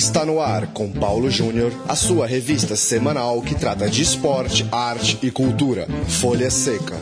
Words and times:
Está 0.00 0.24
no 0.24 0.40
ar 0.40 0.68
com 0.68 0.90
Paulo 0.90 1.30
Júnior, 1.30 1.70
a 1.86 1.94
sua 1.94 2.26
revista 2.26 2.74
semanal 2.74 3.42
que 3.42 3.54
trata 3.54 3.86
de 3.86 4.00
esporte, 4.00 4.66
arte 4.72 5.18
e 5.22 5.30
cultura. 5.30 5.86
Folha 6.08 6.50
Seca. 6.50 6.96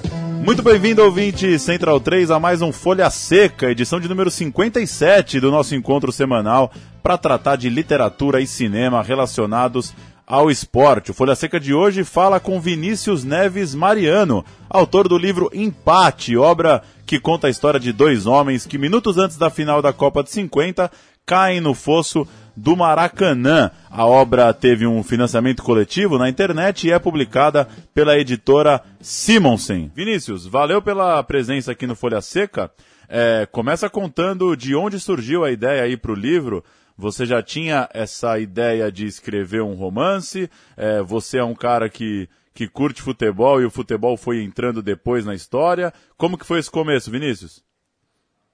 Muito 0.44 0.64
bem-vindo, 0.64 1.04
ouvinte 1.04 1.60
Central 1.60 2.00
3, 2.00 2.32
a 2.32 2.40
mais 2.40 2.60
um 2.60 2.72
Folha 2.72 3.08
Seca, 3.08 3.70
edição 3.70 4.00
de 4.00 4.08
número 4.08 4.32
57 4.32 5.38
do 5.38 5.48
nosso 5.52 5.76
encontro 5.76 6.10
semanal 6.10 6.72
para 7.00 7.16
tratar 7.16 7.54
de 7.54 7.70
literatura 7.70 8.40
e 8.40 8.48
cinema 8.48 9.00
relacionados 9.00 9.94
ao 10.26 10.50
esporte. 10.50 11.12
O 11.12 11.14
Folha 11.14 11.36
Seca 11.36 11.60
de 11.60 11.72
hoje 11.72 12.02
fala 12.02 12.40
com 12.40 12.60
Vinícius 12.60 13.22
Neves 13.22 13.76
Mariano, 13.76 14.44
autor 14.68 15.06
do 15.06 15.16
livro 15.16 15.48
Empate, 15.54 16.36
obra 16.36 16.82
que 17.06 17.20
conta 17.20 17.46
a 17.46 17.50
história 17.50 17.78
de 17.78 17.92
dois 17.92 18.26
homens 18.26 18.66
que 18.66 18.76
minutos 18.76 19.18
antes 19.18 19.36
da 19.36 19.50
final 19.50 19.80
da 19.80 19.92
Copa 19.92 20.24
de 20.24 20.32
50 20.32 20.90
caem 21.24 21.60
no 21.60 21.74
fosso 21.74 22.26
do 22.58 22.76
Maracanã. 22.76 23.70
A 23.90 24.06
obra 24.06 24.52
teve 24.52 24.86
um 24.86 25.02
financiamento 25.02 25.62
coletivo 25.62 26.18
na 26.18 26.28
internet 26.28 26.86
e 26.86 26.92
é 26.92 26.98
publicada 26.98 27.68
pela 27.94 28.18
editora 28.18 28.82
Simonsen. 29.00 29.90
Vinícius, 29.94 30.46
valeu 30.46 30.82
pela 30.82 31.22
presença 31.22 31.72
aqui 31.72 31.86
no 31.86 31.94
Folha 31.94 32.20
Seca. 32.20 32.70
É, 33.08 33.46
começa 33.50 33.88
contando 33.88 34.56
de 34.56 34.74
onde 34.74 35.00
surgiu 35.00 35.44
a 35.44 35.50
ideia 35.50 35.82
aí 35.82 35.96
para 35.96 36.12
o 36.12 36.14
livro 36.14 36.62
você 37.00 37.24
já 37.24 37.40
tinha 37.40 37.88
essa 37.94 38.40
ideia 38.40 38.90
de 38.90 39.06
escrever 39.06 39.62
um 39.62 39.74
romance? 39.74 40.50
É, 40.76 41.00
você 41.00 41.38
é 41.38 41.44
um 41.44 41.54
cara 41.54 41.88
que, 41.88 42.28
que 42.52 42.66
curte 42.66 43.00
futebol 43.00 43.62
e 43.62 43.64
o 43.64 43.70
futebol 43.70 44.16
foi 44.16 44.42
entrando 44.42 44.82
depois 44.82 45.24
na 45.24 45.32
história. 45.32 45.94
Como 46.16 46.36
que 46.36 46.44
foi 46.44 46.58
esse 46.58 46.68
começo, 46.68 47.08
Vinícius? 47.08 47.64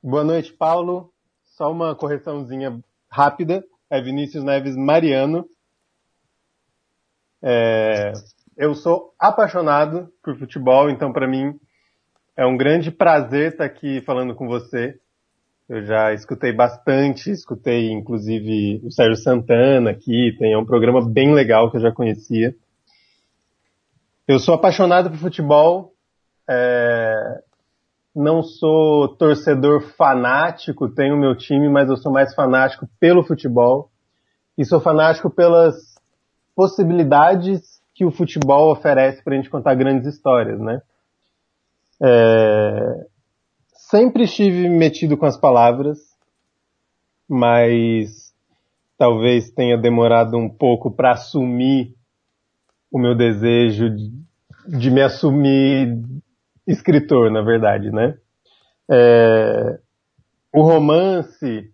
Boa 0.03 0.23
noite, 0.23 0.53
Paulo. 0.53 1.11
Só 1.43 1.73
uma 1.73 1.95
correçãozinha 1.95 2.85
rápida. 3.09 3.65
É 3.95 4.01
Vinícius 4.01 4.43
Neves 4.43 4.75
Mariano. 4.75 5.47
É, 7.41 8.13
eu 8.57 8.75
sou 8.75 9.15
apaixonado 9.17 10.09
por 10.21 10.37
futebol, 10.37 10.91
então 10.91 11.13
para 11.13 11.29
mim 11.29 11.55
é 12.37 12.45
um 12.45 12.57
grande 12.57 12.91
prazer 12.91 13.53
estar 13.53 13.65
aqui 13.65 14.01
falando 14.01 14.35
com 14.35 14.49
você. 14.49 14.99
Eu 15.69 15.85
já 15.85 16.13
escutei 16.13 16.53
bastante, 16.53 17.31
escutei 17.31 17.93
inclusive 17.93 18.81
o 18.85 18.91
Sérgio 18.91 19.15
Santana 19.15 19.93
aqui, 19.93 20.35
tem 20.41 20.55
é 20.55 20.59
um 20.59 20.67
programa 20.67 21.01
bem 21.09 21.33
legal 21.33 21.71
que 21.71 21.77
eu 21.77 21.83
já 21.83 21.93
conhecia. 21.93 22.53
Eu 24.27 24.41
sou 24.41 24.57
apaixonado 24.57 25.09
por 25.09 25.19
futebol, 25.19 25.95
é... 26.51 27.15
não 28.15 28.43
sou 28.43 29.09
torcedor 29.17 29.83
fanático, 29.97 30.89
tenho 30.89 31.17
meu 31.17 31.37
time, 31.37 31.69
mas 31.69 31.89
eu 31.89 31.97
sou 31.97 32.13
mais 32.13 32.35
fanático 32.35 32.89
pelo 33.01 33.25
futebol 33.25 33.91
e 34.57 34.65
sou 34.65 34.81
fanático 34.81 35.29
pelas 35.29 35.75
possibilidades 36.55 37.83
que 37.95 38.05
o 38.05 38.11
futebol 38.11 38.71
oferece 38.71 39.23
para 39.23 39.35
a 39.35 39.37
gente 39.37 39.51
contar 39.51 39.75
grandes 39.75 40.07
histórias, 40.07 40.61
né? 40.61 40.81
É 42.03 43.07
sempre 43.95 44.25
estive 44.25 44.69
metido 44.69 45.17
com 45.17 45.27
as 45.27 45.37
palavras, 45.37 45.99
mas 47.29 48.35
talvez 48.99 49.51
tenha 49.51 49.77
demorado 49.77 50.37
um 50.37 50.49
pouco 50.49 50.91
para 50.91 51.13
assumir 51.13 51.95
o 52.91 52.99
meu 52.99 53.15
desejo 53.15 53.91
de, 53.91 54.11
de, 54.79 54.91
me 54.91 55.03
assumir 55.03 55.97
escritor, 56.67 57.31
na 57.31 57.43
verdade, 57.43 57.91
né? 57.91 58.17
É, 58.91 59.79
o 60.53 60.63
romance 60.63 61.71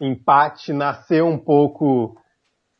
empate 0.00 0.72
nasceu 0.72 1.26
um 1.26 1.38
pouco 1.38 2.16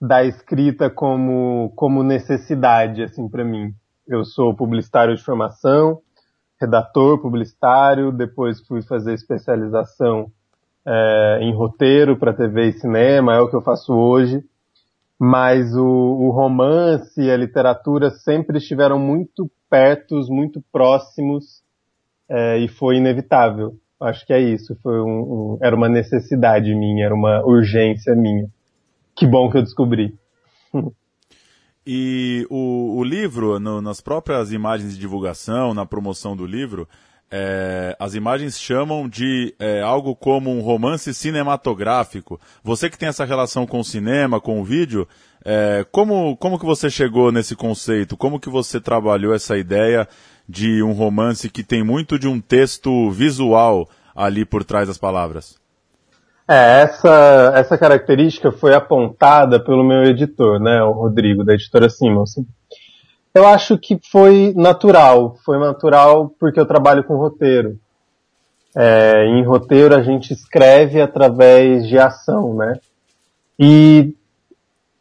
da 0.01 0.25
escrita 0.25 0.91
como 0.91 1.73
como 1.77 2.03
necessidade 2.03 3.03
assim 3.03 3.29
para 3.29 3.45
mim. 3.45 3.73
Eu 4.07 4.25
sou 4.25 4.55
publicitário 4.55 5.17
de 5.17 5.23
formação, 5.23 6.01
redator 6.61 7.21
publicitário, 7.21 8.13
depois 8.13 8.61
fui 8.67 8.83
fazer 8.83 9.15
especialização 9.15 10.31
é, 10.87 11.39
em 11.41 11.55
roteiro 11.55 12.19
para 12.19 12.35
TV 12.35 12.69
e 12.69 12.73
cinema, 12.75 13.35
é 13.35 13.41
o 13.41 13.49
que 13.49 13.57
eu 13.57 13.63
faço 13.63 13.95
hoje. 13.95 14.45
Mas 15.19 15.75
o, 15.75 15.85
o 15.85 16.31
romance 16.31 17.21
e 17.21 17.31
a 17.31 17.37
literatura 17.37 18.11
sempre 18.11 18.59
estiveram 18.59 18.99
muito 18.99 19.51
pertos, 19.71 20.29
muito 20.29 20.63
próximos, 20.73 21.63
é, 22.29 22.59
e 22.59 22.69
foi 22.69 22.97
inevitável. 22.97 23.77
Acho 24.01 24.27
que 24.27 24.33
é 24.33 24.41
isso. 24.41 24.77
Foi 24.83 25.01
um, 25.01 25.07
um, 25.07 25.59
era 25.63 25.75
uma 25.75 25.89
necessidade 25.89 26.75
minha, 26.75 27.07
era 27.07 27.15
uma 27.15 27.45
urgência 27.45 28.15
minha. 28.15 28.49
Que 29.17 29.27
bom 29.27 29.51
que 29.51 29.59
eu 29.59 29.63
descobri. 29.63 30.15
E 31.87 32.47
o, 32.49 32.97
o 32.97 33.05
livro, 33.05 33.61
no, 33.61 33.83
nas 33.83 34.01
próprias 34.01 34.51
imagens 34.53 34.95
de 34.95 34.99
divulgação, 34.99 35.75
na 35.75 35.85
promoção 35.85 36.35
do 36.35 36.47
livro, 36.47 36.89
é, 37.31 37.97
as 37.99 38.15
imagens 38.15 38.59
chamam 38.59 39.09
de 39.09 39.55
é, 39.59 39.81
algo 39.81 40.15
como 40.15 40.51
um 40.51 40.61
romance 40.61 41.13
cinematográfico. 41.13 42.41
Você 42.63 42.89
que 42.89 42.99
tem 42.99 43.09
essa 43.09 43.25
relação 43.25 43.67
com 43.67 43.81
o 43.81 43.85
cinema, 43.85 44.41
com 44.41 44.61
o 44.61 44.65
vídeo, 44.65 45.09
é, 45.45 45.85
como, 45.91 46.37
como 46.37 46.59
que 46.59 46.65
você 46.65 46.89
chegou 46.89 47.33
nesse 47.33 47.57
conceito? 47.57 48.17
Como 48.17 48.41
que 48.41 48.49
você 48.49 48.81
trabalhou 48.81 49.35
essa 49.35 49.57
ideia 49.57 50.09
de 50.49 50.83
um 50.83 50.93
romance 50.93 51.51
que 51.51 51.63
tem 51.63 51.83
muito 51.83 52.19
de 52.19 52.29
um 52.29 52.41
texto 52.41 53.11
visual 53.11 53.89
ali 54.15 54.45
por 54.45 54.65
trás 54.65 54.89
das 54.89 54.99
palavras? 54.99 55.59
É, 56.49 56.83
essa, 56.83 57.53
essa 57.57 57.79
característica 57.79 58.53
foi 58.53 58.75
apontada 58.75 59.59
pelo 59.59 59.83
meu 59.83 60.05
editor, 60.05 60.61
né, 60.61 60.83
o 60.83 60.93
Rodrigo, 60.93 61.43
da 61.43 61.55
editora 61.55 61.89
Simonson. 61.89 62.45
Eu 63.35 63.47
acho 63.49 63.77
que 63.77 63.99
foi 64.11 64.53
natural, 64.55 65.37
foi 65.45 65.59
natural 65.59 66.33
porque 66.39 66.61
eu 66.61 66.67
trabalho 66.67 67.03
com 67.03 67.17
roteiro. 67.17 67.79
É, 68.77 69.27
em 69.27 69.43
roteiro 69.45 69.95
a 69.95 70.03
gente 70.03 70.33
escreve 70.33 71.01
através 71.01 71.87
de 71.89 71.99
ação, 71.99 72.55
né? 72.55 72.79
E 73.59 74.15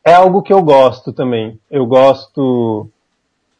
é 0.03 0.13
algo 0.13 0.41
que 0.41 0.51
eu 0.51 0.63
gosto 0.63 1.13
também. 1.13 1.59
Eu 1.69 1.85
gosto, 1.85 2.89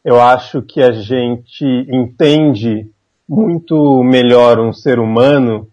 eu 0.04 0.20
acho 0.20 0.60
que 0.60 0.82
a 0.82 0.90
gente 0.90 1.64
entende 1.88 2.90
muito 3.28 4.02
melhor 4.02 4.58
um 4.58 4.72
ser 4.72 4.98
humano 4.98 5.68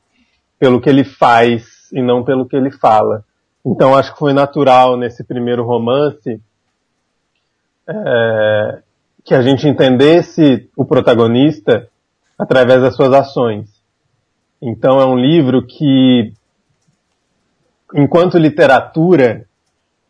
pelo 0.59 0.79
que 0.79 0.89
ele 0.89 1.03
faz 1.03 1.91
e 1.91 2.03
não 2.03 2.23
pelo 2.23 2.47
que 2.47 2.55
ele 2.55 2.69
fala. 2.69 3.25
Então 3.65 3.95
acho 3.95 4.13
que 4.13 4.19
foi 4.19 4.33
natural 4.33 4.95
nesse 4.95 5.23
primeiro 5.23 5.63
romance 5.63 6.39
é, 7.87 8.81
que 9.23 9.33
a 9.33 9.41
gente 9.41 9.67
entendesse 9.67 10.69
o 10.75 10.85
protagonista 10.85 11.87
através 12.37 12.81
das 12.81 12.95
suas 12.95 13.13
ações. 13.13 13.69
Então 14.61 14.99
é 14.99 15.05
um 15.05 15.15
livro 15.15 15.65
que, 15.65 16.33
enquanto 17.93 18.37
literatura, 18.37 19.45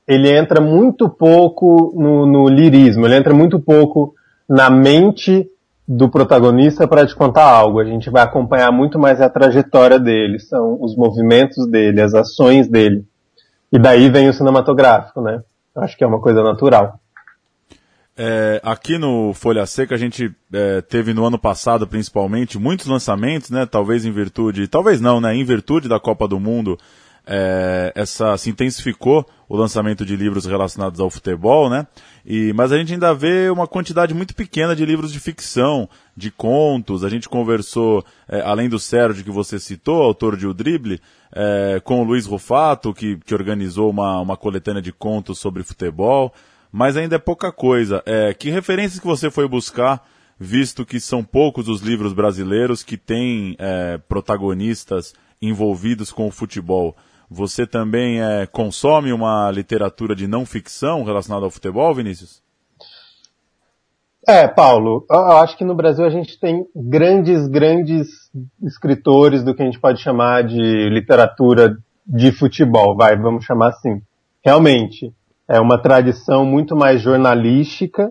ele 0.08 0.30
entra 0.30 0.62
muito 0.62 1.10
pouco 1.10 1.94
no, 1.96 2.26
no 2.26 2.48
lirismo, 2.48 3.06
ele 3.06 3.16
entra 3.16 3.34
muito 3.34 3.60
pouco 3.60 4.14
na 4.48 4.70
mente 4.70 5.48
do 5.88 6.10
protagonista 6.10 6.88
para 6.88 7.06
te 7.06 7.16
contar 7.16 7.50
algo. 7.50 7.80
A 7.80 7.86
gente 7.86 8.10
vai 8.10 8.24
acompanhar 8.24 8.72
muito 8.72 8.98
mais 8.98 9.20
a 9.20 9.30
trajetória 9.30 10.00
dele, 10.00 10.40
são 10.40 10.78
os 10.82 10.96
movimentos 10.96 11.68
dele, 11.68 12.02
as 12.02 12.14
ações 12.14 12.68
dele. 12.68 13.06
E 13.72 13.80
daí 13.80 14.10
vem 14.10 14.30
o 14.30 14.34
cinematográfico, 14.34 15.22
né? 15.22 15.42
Acho 15.76 15.98
que 15.98 16.04
é 16.04 16.08
uma 16.08 16.20
coisa 16.20 16.44
natural. 16.44 17.00
É, 18.24 18.62
aqui 18.64 19.00
no 19.00 19.34
Folha 19.34 19.66
Seca 19.66 19.96
a 19.96 19.98
gente 19.98 20.32
é, 20.54 20.80
teve 20.82 21.12
no 21.12 21.26
ano 21.26 21.40
passado 21.40 21.88
principalmente 21.88 22.60
muitos 22.60 22.86
lançamentos, 22.86 23.50
né? 23.50 23.66
Talvez 23.66 24.06
em 24.06 24.12
virtude, 24.12 24.68
talvez 24.68 25.02
não, 25.02 25.20
né? 25.20 25.36
Em 25.36 25.44
virtude 25.44 25.90
da 25.90 26.00
Copa 26.00 26.28
do 26.28 26.40
Mundo, 26.40 26.78
é, 27.26 27.92
essa 27.96 28.38
se 28.38 28.52
intensificou 28.52 29.28
o 29.50 29.58
lançamento 29.58 30.06
de 30.06 30.16
livros 30.16 30.46
relacionados 30.46 31.00
ao 31.00 31.10
futebol, 31.10 31.68
né? 31.68 31.88
E, 32.24 32.54
mas 32.54 32.72
a 32.72 32.78
gente 32.78 32.94
ainda 32.94 33.12
vê 33.12 33.50
uma 33.50 33.66
quantidade 33.66 34.14
muito 34.14 34.36
pequena 34.36 34.76
de 34.76 34.86
livros 34.86 35.12
de 35.12 35.20
ficção, 35.20 35.90
de 36.16 36.30
contos. 36.30 37.04
A 37.04 37.10
gente 37.10 37.28
conversou, 37.28 38.06
é, 38.30 38.40
além 38.42 38.70
do 38.70 38.78
Sérgio 38.78 39.24
que 39.24 39.32
você 39.32 39.60
citou, 39.60 40.00
autor 40.00 40.38
de 40.38 40.46
O 40.46 40.54
Drible, 40.54 41.02
é, 41.34 41.82
com 41.84 42.02
o 42.02 42.04
Luiz 42.04 42.28
Rufato, 42.28 42.94
que, 42.94 43.18
que 43.26 43.34
organizou 43.34 43.90
uma, 43.90 44.20
uma 44.20 44.38
coletânea 44.38 44.80
de 44.80 44.92
contos 44.92 45.40
sobre 45.40 45.64
futebol. 45.64 46.32
Mas 46.72 46.96
ainda 46.96 47.18
é 47.18 47.20
pouca 47.20 47.52
coisa. 47.52 48.02
É, 48.06 48.34
que 48.34 48.50
referências 48.50 49.00
que 49.00 49.08
você 49.08 49.30
foi 49.30 49.48
buscar, 49.48 50.08
visto 50.40 50.86
que 50.86 51.00
são 51.00 51.24
poucos 51.24 51.68
os 51.68 51.82
livros 51.82 52.14
brasileiros 52.14 52.82
que 52.82 52.98
têm 52.98 53.56
é, 53.60 53.98
protagonistas 53.98 55.14
envolvidos 55.42 56.12
com 56.12 56.28
o 56.28 56.32
futebol? 56.32 56.96
Você 57.30 57.66
também 57.68 58.22
é, 58.22 58.46
consome 58.46 59.12
uma 59.12 59.52
literatura 59.52 60.16
de 60.16 60.28
não 60.28 60.46
ficção 60.46 61.04
relacionada 61.04 61.46
ao 61.46 61.52
futebol, 61.52 61.94
Vinícius? 61.94 62.42
É, 64.28 64.48
Paulo, 64.48 65.06
eu 65.10 65.38
acho 65.38 65.58
que 65.58 65.66
no 65.66 65.74
Brasil 65.74 66.06
a 66.06 66.10
gente 66.10 66.40
tem 66.40 66.64
grandes, 66.76 67.48
grandes 67.48 68.08
escritores 68.62 69.44
do 69.44 69.56
que 69.56 69.64
a 69.64 69.66
gente 69.66 69.80
pode 69.80 70.02
chamar 70.02 70.44
de 70.44 70.90
literatura 70.90 71.76
de 72.06 72.32
futebol, 72.32 72.96
vai, 72.96 73.18
vamos 73.18 73.46
chamar 73.46 73.70
assim. 73.70 74.02
realmente 74.44 75.12
é 75.52 75.60
uma 75.60 75.78
tradição 75.78 76.46
muito 76.46 76.78
mais 76.78 77.02
jornalística 77.02 78.10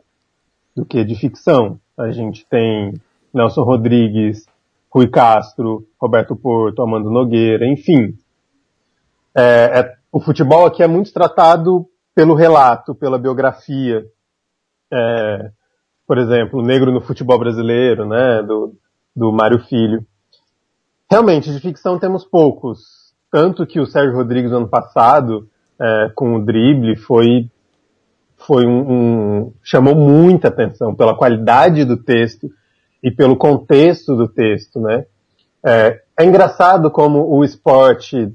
do 0.77 0.85
que 0.85 1.03
de 1.03 1.15
ficção. 1.15 1.81
A 1.99 2.11
gente 2.11 2.47
tem 2.47 2.93
Nelson 3.33 3.63
Rodrigues, 3.63 4.45
Rui 4.93 5.09
Castro, 5.09 5.87
Roberto 5.99 6.37
Porto, 6.37 6.83
Amando 6.83 7.11
Nogueira, 7.11 7.67
enfim. 7.67 8.15
É, 9.35 9.81
é, 9.81 9.95
o 10.13 10.21
futebol 10.21 10.67
aqui 10.67 10.83
é 10.83 10.87
muito 10.87 11.15
tratado 11.15 11.87
pelo 12.15 12.35
relato, 12.35 12.95
pela 12.95 13.19
biografia. 13.19 14.05
É, 14.93 15.51
por 16.07 16.19
exemplo, 16.19 16.61
Negro 16.61 16.93
no 16.93 17.01
Futebol 17.01 17.39
Brasileiro, 17.39 18.07
né, 18.07 18.43
do, 18.43 18.75
do 19.17 19.33
Mário 19.33 19.61
Filho. 19.61 20.05
Realmente, 21.11 21.51
de 21.51 21.59
ficção 21.59 21.99
temos 21.99 22.23
poucos. 22.23 23.15
Tanto 23.33 23.67
que 23.67 23.81
o 23.81 23.87
Sérgio 23.87 24.15
Rodrigues, 24.15 24.53
ano 24.53 24.69
passado, 24.69 25.49
é, 25.81 26.11
com 26.15 26.35
o 26.35 26.45
drible, 26.45 26.97
foi, 26.97 27.49
foi 28.37 28.67
um, 28.67 28.93
um, 28.93 29.53
chamou 29.63 29.95
muita 29.95 30.49
atenção 30.49 30.95
pela 30.95 31.17
qualidade 31.17 31.85
do 31.85 31.97
texto 31.97 32.51
e 33.03 33.11
pelo 33.11 33.37
contexto 33.37 34.15
do 34.15 34.29
texto, 34.29 34.81
né? 34.81 35.07
É, 35.65 36.01
é 36.19 36.25
engraçado 36.25 36.91
como 36.91 37.27
o 37.31 37.45
esporte 37.45 38.33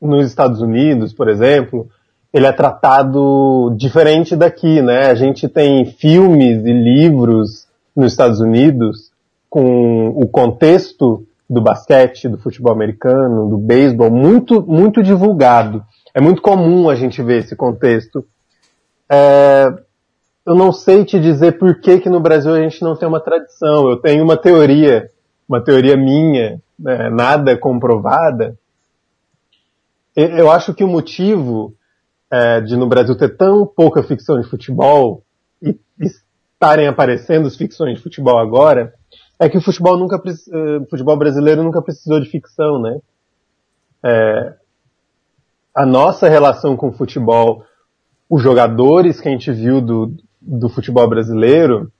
nos 0.00 0.26
Estados 0.26 0.60
Unidos, 0.60 1.12
por 1.12 1.28
exemplo, 1.28 1.88
ele 2.32 2.46
é 2.46 2.52
tratado 2.52 3.74
diferente 3.76 4.34
daqui, 4.34 4.80
né? 4.80 5.10
A 5.10 5.14
gente 5.14 5.48
tem 5.48 5.84
filmes 5.84 6.64
e 6.64 6.72
livros 6.72 7.66
nos 7.94 8.12
Estados 8.12 8.40
Unidos 8.40 9.12
com 9.50 10.08
o 10.08 10.26
contexto 10.26 11.26
do 11.48 11.60
basquete, 11.60 12.28
do 12.28 12.38
futebol 12.38 12.72
americano, 12.72 13.50
do 13.50 13.58
beisebol 13.58 14.10
muito 14.10 14.62
muito 14.62 15.02
divulgado. 15.02 15.84
É 16.14 16.20
muito 16.20 16.42
comum 16.42 16.88
a 16.88 16.94
gente 16.94 17.22
ver 17.22 17.38
esse 17.38 17.56
contexto. 17.56 18.24
É, 19.10 19.72
eu 20.44 20.54
não 20.54 20.72
sei 20.72 21.04
te 21.04 21.18
dizer 21.18 21.58
por 21.58 21.80
que 21.80 22.00
que 22.00 22.08
no 22.08 22.20
Brasil 22.20 22.52
a 22.52 22.60
gente 22.60 22.82
não 22.82 22.96
tem 22.96 23.08
uma 23.08 23.20
tradição. 23.20 23.88
Eu 23.88 23.96
tenho 23.96 24.22
uma 24.22 24.36
teoria, 24.36 25.10
uma 25.48 25.62
teoria 25.62 25.96
minha, 25.96 26.60
né, 26.78 27.08
nada 27.10 27.56
comprovada. 27.56 28.56
Eu 30.14 30.50
acho 30.50 30.74
que 30.74 30.84
o 30.84 30.88
motivo 30.88 31.74
é, 32.30 32.60
de 32.60 32.76
no 32.76 32.86
Brasil 32.86 33.16
ter 33.16 33.36
tão 33.36 33.66
pouca 33.66 34.02
ficção 34.02 34.40
de 34.40 34.48
futebol 34.48 35.22
e 35.62 35.78
estarem 35.98 36.86
aparecendo 36.86 37.46
as 37.46 37.56
ficções 37.56 37.96
de 37.96 38.02
futebol 38.02 38.38
agora, 38.38 38.94
é 39.38 39.48
que 39.48 39.58
o 39.58 39.60
futebol 39.60 39.96
nunca, 39.98 40.16
uh, 40.16 40.86
futebol 40.88 41.16
brasileiro 41.16 41.62
nunca 41.62 41.82
precisou 41.82 42.20
de 42.20 42.30
ficção, 42.30 42.80
né? 42.80 43.00
É, 44.04 44.54
a 45.74 45.86
nossa 45.86 46.28
relação 46.28 46.76
com 46.76 46.88
o 46.88 46.92
futebol, 46.92 47.64
os 48.28 48.42
jogadores 48.42 49.20
que 49.20 49.28
a 49.28 49.32
gente 49.32 49.50
viu 49.52 49.80
do, 49.80 50.14
do 50.40 50.68
futebol 50.68 51.08
brasileiro, 51.08 51.90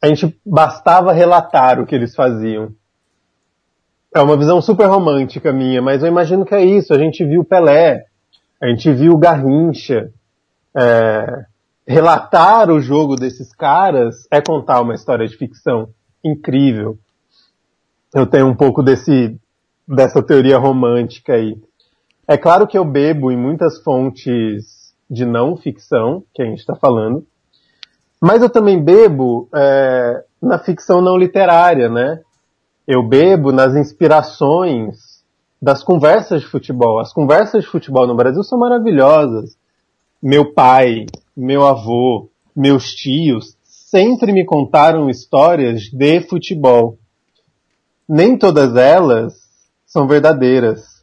a 0.00 0.06
gente 0.06 0.38
bastava 0.46 1.12
relatar 1.12 1.80
o 1.80 1.86
que 1.86 1.94
eles 1.94 2.14
faziam. 2.14 2.72
É 4.14 4.20
uma 4.20 4.36
visão 4.36 4.62
super 4.62 4.86
romântica 4.86 5.52
minha, 5.52 5.82
mas 5.82 6.02
eu 6.02 6.08
imagino 6.08 6.44
que 6.44 6.54
é 6.54 6.64
isso. 6.64 6.94
A 6.94 6.98
gente 6.98 7.24
viu 7.24 7.44
Pelé, 7.44 8.04
a 8.62 8.68
gente 8.68 8.92
viu 8.92 9.18
Garrincha. 9.18 10.10
É, 10.76 11.44
relatar 11.86 12.70
o 12.70 12.80
jogo 12.80 13.16
desses 13.16 13.52
caras 13.52 14.26
é 14.30 14.40
contar 14.40 14.80
uma 14.80 14.94
história 14.94 15.26
de 15.26 15.36
ficção 15.36 15.88
incrível. 16.24 16.98
Eu 18.14 18.26
tenho 18.26 18.46
um 18.46 18.54
pouco 18.54 18.82
desse, 18.82 19.36
dessa 19.86 20.22
teoria 20.22 20.58
romântica 20.58 21.34
aí. 21.34 21.56
É 22.28 22.36
claro 22.36 22.66
que 22.66 22.76
eu 22.76 22.84
bebo 22.84 23.32
em 23.32 23.36
muitas 23.38 23.82
fontes 23.82 24.94
de 25.10 25.24
não 25.24 25.56
ficção, 25.56 26.22
que 26.34 26.42
a 26.42 26.44
gente 26.44 26.58
está 26.58 26.76
falando, 26.76 27.26
mas 28.20 28.42
eu 28.42 28.50
também 28.50 28.82
bebo 28.82 29.48
é, 29.54 30.24
na 30.42 30.58
ficção 30.58 31.00
não 31.00 31.16
literária, 31.16 31.88
né? 31.88 32.20
Eu 32.86 33.02
bebo 33.02 33.50
nas 33.50 33.74
inspirações 33.74 35.24
das 35.60 35.82
conversas 35.82 36.42
de 36.42 36.48
futebol. 36.48 36.98
As 36.98 37.14
conversas 37.14 37.64
de 37.64 37.70
futebol 37.70 38.06
no 38.06 38.14
Brasil 38.14 38.42
são 38.42 38.58
maravilhosas. 38.58 39.56
Meu 40.22 40.52
pai, 40.52 41.06
meu 41.34 41.66
avô, 41.66 42.28
meus 42.54 42.92
tios 42.92 43.56
sempre 43.62 44.32
me 44.32 44.44
contaram 44.44 45.08
histórias 45.08 45.84
de 45.84 46.20
futebol. 46.20 46.98
Nem 48.06 48.36
todas 48.36 48.76
elas 48.76 49.34
são 49.86 50.06
verdadeiras, 50.06 50.97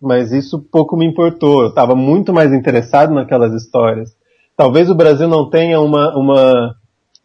mas 0.00 0.32
isso 0.32 0.58
pouco 0.58 0.96
me 0.96 1.06
importou. 1.06 1.62
Eu 1.62 1.68
estava 1.68 1.94
muito 1.94 2.32
mais 2.32 2.52
interessado 2.52 3.12
naquelas 3.12 3.52
histórias. 3.52 4.16
Talvez 4.56 4.88
o 4.88 4.94
Brasil 4.94 5.28
não 5.28 5.48
tenha 5.48 5.80
uma, 5.80 6.16
uma 6.16 6.76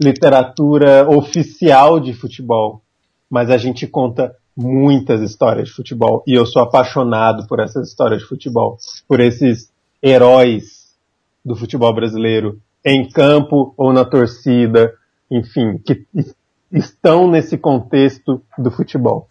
literatura 0.02 1.08
oficial 1.10 2.00
de 2.00 2.14
futebol, 2.14 2.82
mas 3.30 3.50
a 3.50 3.58
gente 3.58 3.88
conta 3.88 4.36
muitas 4.56 5.22
histórias 5.22 5.70
de 5.70 5.74
futebol 5.74 6.24
e 6.28 6.34
eu 6.34 6.46
sou 6.46 6.62
apaixonado 6.62 7.48
por 7.48 7.60
essas 7.60 7.88
histórias 7.88 8.22
de 8.22 8.28
futebol, 8.28 8.78
por 9.08 9.20
esses 9.20 9.72
heróis 10.04 10.92
do 11.44 11.56
futebol 11.56 11.94
brasileiro 11.94 12.60
em 12.84 13.08
campo 13.08 13.74
ou 13.78 13.94
na 13.94 14.04
torcida, 14.04 14.94
enfim, 15.30 15.78
que 15.78 16.06
estão 16.72 17.30
nesse 17.30 17.58
contexto 17.58 18.42
do 18.58 18.72
futebol. 18.72 19.28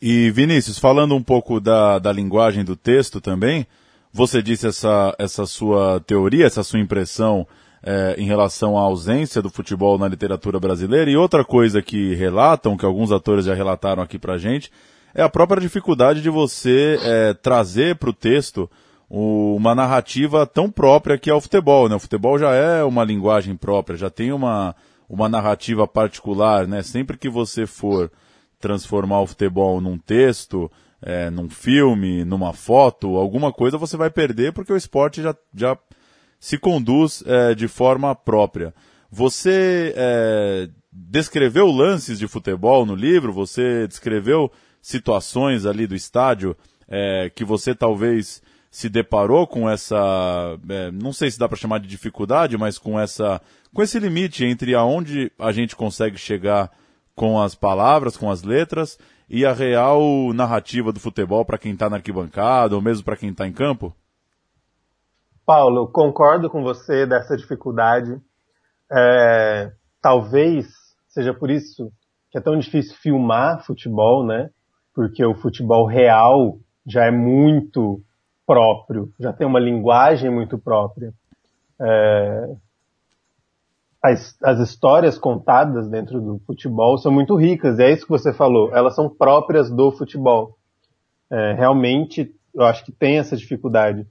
E 0.00 0.30
Vinícius, 0.30 0.78
falando 0.78 1.14
um 1.14 1.22
pouco 1.22 1.58
da, 1.58 1.98
da 1.98 2.12
linguagem 2.12 2.64
do 2.64 2.76
texto 2.76 3.20
também, 3.20 3.66
você 4.12 4.42
disse 4.42 4.66
essa, 4.66 5.14
essa 5.18 5.46
sua 5.46 6.00
teoria, 6.00 6.46
essa 6.46 6.62
sua 6.62 6.80
impressão 6.80 7.46
é, 7.82 8.14
em 8.18 8.26
relação 8.26 8.76
à 8.76 8.82
ausência 8.82 9.40
do 9.40 9.48
futebol 9.48 9.98
na 9.98 10.08
literatura 10.08 10.58
brasileira. 10.58 11.10
E 11.10 11.16
outra 11.16 11.44
coisa 11.44 11.80
que 11.80 12.14
relatam, 12.14 12.76
que 12.76 12.84
alguns 12.84 13.12
atores 13.12 13.46
já 13.46 13.54
relataram 13.54 14.02
aqui 14.02 14.18
pra 14.18 14.38
gente, 14.38 14.70
é 15.14 15.22
a 15.22 15.28
própria 15.28 15.60
dificuldade 15.60 16.20
de 16.20 16.28
você 16.28 16.98
é, 17.02 17.34
trazer 17.34 17.96
para 17.96 18.10
o 18.10 18.12
texto 18.12 18.70
uma 19.08 19.74
narrativa 19.74 20.44
tão 20.46 20.70
própria 20.70 21.16
que 21.16 21.30
é 21.30 21.34
o 21.34 21.40
futebol. 21.40 21.88
Né? 21.88 21.94
O 21.94 22.00
futebol 22.00 22.38
já 22.38 22.52
é 22.52 22.82
uma 22.82 23.04
linguagem 23.04 23.56
própria, 23.56 23.96
já 23.96 24.10
tem 24.10 24.32
uma, 24.32 24.74
uma 25.08 25.28
narrativa 25.28 25.86
particular. 25.86 26.66
Né? 26.66 26.82
Sempre 26.82 27.16
que 27.16 27.28
você 27.28 27.66
for 27.66 28.10
transformar 28.60 29.20
o 29.20 29.26
futebol 29.26 29.80
num 29.80 29.98
texto, 29.98 30.70
é, 31.02 31.30
num 31.30 31.48
filme, 31.48 32.24
numa 32.24 32.52
foto, 32.52 33.16
alguma 33.16 33.52
coisa 33.52 33.78
você 33.78 33.96
vai 33.96 34.10
perder 34.10 34.52
porque 34.52 34.72
o 34.72 34.76
esporte 34.76 35.22
já, 35.22 35.34
já 35.54 35.78
se 36.40 36.58
conduz 36.58 37.22
é, 37.26 37.54
de 37.54 37.68
forma 37.68 38.14
própria. 38.14 38.74
Você 39.10 39.94
é, 39.96 40.68
descreveu 40.92 41.70
lances 41.70 42.18
de 42.18 42.26
futebol 42.26 42.84
no 42.84 42.94
livro? 42.94 43.32
Você 43.32 43.86
descreveu 43.86 44.50
situações 44.80 45.66
ali 45.66 45.86
do 45.86 45.94
estádio 45.94 46.56
é, 46.88 47.30
que 47.34 47.44
você 47.44 47.74
talvez 47.74 48.42
se 48.70 48.88
deparou 48.88 49.46
com 49.46 49.68
essa, 49.70 50.58
é, 50.68 50.90
não 50.90 51.12
sei 51.12 51.30
se 51.30 51.38
dá 51.38 51.48
para 51.48 51.56
chamar 51.56 51.78
de 51.78 51.88
dificuldade, 51.88 52.58
mas 52.58 52.78
com 52.78 53.00
essa, 53.00 53.40
com 53.72 53.82
esse 53.82 53.98
limite 53.98 54.44
entre 54.44 54.74
aonde 54.74 55.32
a 55.38 55.50
gente 55.50 55.74
consegue 55.74 56.18
chegar 56.18 56.70
com 57.16 57.40
as 57.40 57.54
palavras, 57.54 58.16
com 58.16 58.30
as 58.30 58.42
letras 58.42 58.98
e 59.28 59.44
a 59.44 59.52
real 59.52 60.00
narrativa 60.34 60.92
do 60.92 61.00
futebol 61.00 61.44
para 61.44 61.58
quem 61.58 61.72
está 61.72 61.90
na 61.90 61.96
arquibancada 61.96 62.76
ou 62.76 62.82
mesmo 62.82 63.04
para 63.04 63.16
quem 63.16 63.30
está 63.30 63.48
em 63.48 63.52
campo? 63.52 63.92
Paulo, 65.44 65.88
concordo 65.88 66.50
com 66.50 66.62
você 66.62 67.06
dessa 67.06 67.36
dificuldade. 67.36 68.20
É, 68.92 69.72
talvez 70.02 70.66
seja 71.08 71.32
por 71.32 71.50
isso 71.50 71.90
que 72.30 72.38
é 72.38 72.40
tão 72.40 72.58
difícil 72.58 72.94
filmar 72.96 73.64
futebol, 73.64 74.24
né? 74.24 74.50
Porque 74.94 75.24
o 75.24 75.34
futebol 75.34 75.86
real 75.86 76.58
já 76.86 77.06
é 77.06 77.10
muito 77.10 78.00
próprio, 78.46 79.12
já 79.18 79.32
tem 79.32 79.46
uma 79.46 79.58
linguagem 79.58 80.30
muito 80.30 80.58
própria. 80.58 81.12
É, 81.80 82.56
as, 84.12 84.36
as, 84.42 84.60
histórias 84.60 85.18
contadas 85.18 85.88
dentro 85.88 86.20
do 86.20 86.38
futebol 86.46 86.98
são 86.98 87.12
muito 87.12 87.34
ricas, 87.36 87.78
e 87.78 87.82
é 87.82 87.92
isso 87.92 88.04
que 88.04 88.10
você 88.10 88.32
falou, 88.32 88.74
elas 88.74 88.94
são 88.94 89.08
próprias 89.08 89.70
do 89.70 89.90
futebol. 89.90 90.56
É, 91.30 91.54
realmente, 91.54 92.34
eu 92.54 92.64
acho 92.64 92.84
que 92.84 92.92
tem 92.92 93.18
essa 93.18 93.36
dificuldade. 93.36 94.06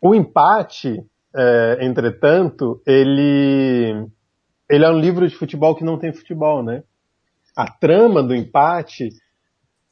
O 0.00 0.14
empate, 0.14 1.04
é, 1.34 1.78
entretanto, 1.80 2.80
ele, 2.86 4.06
ele 4.68 4.84
é 4.84 4.90
um 4.90 4.98
livro 4.98 5.28
de 5.28 5.36
futebol 5.36 5.74
que 5.74 5.84
não 5.84 5.98
tem 5.98 6.12
futebol, 6.12 6.62
né? 6.62 6.82
A 7.56 7.70
trama 7.70 8.22
do 8.22 8.34
empate 8.34 9.10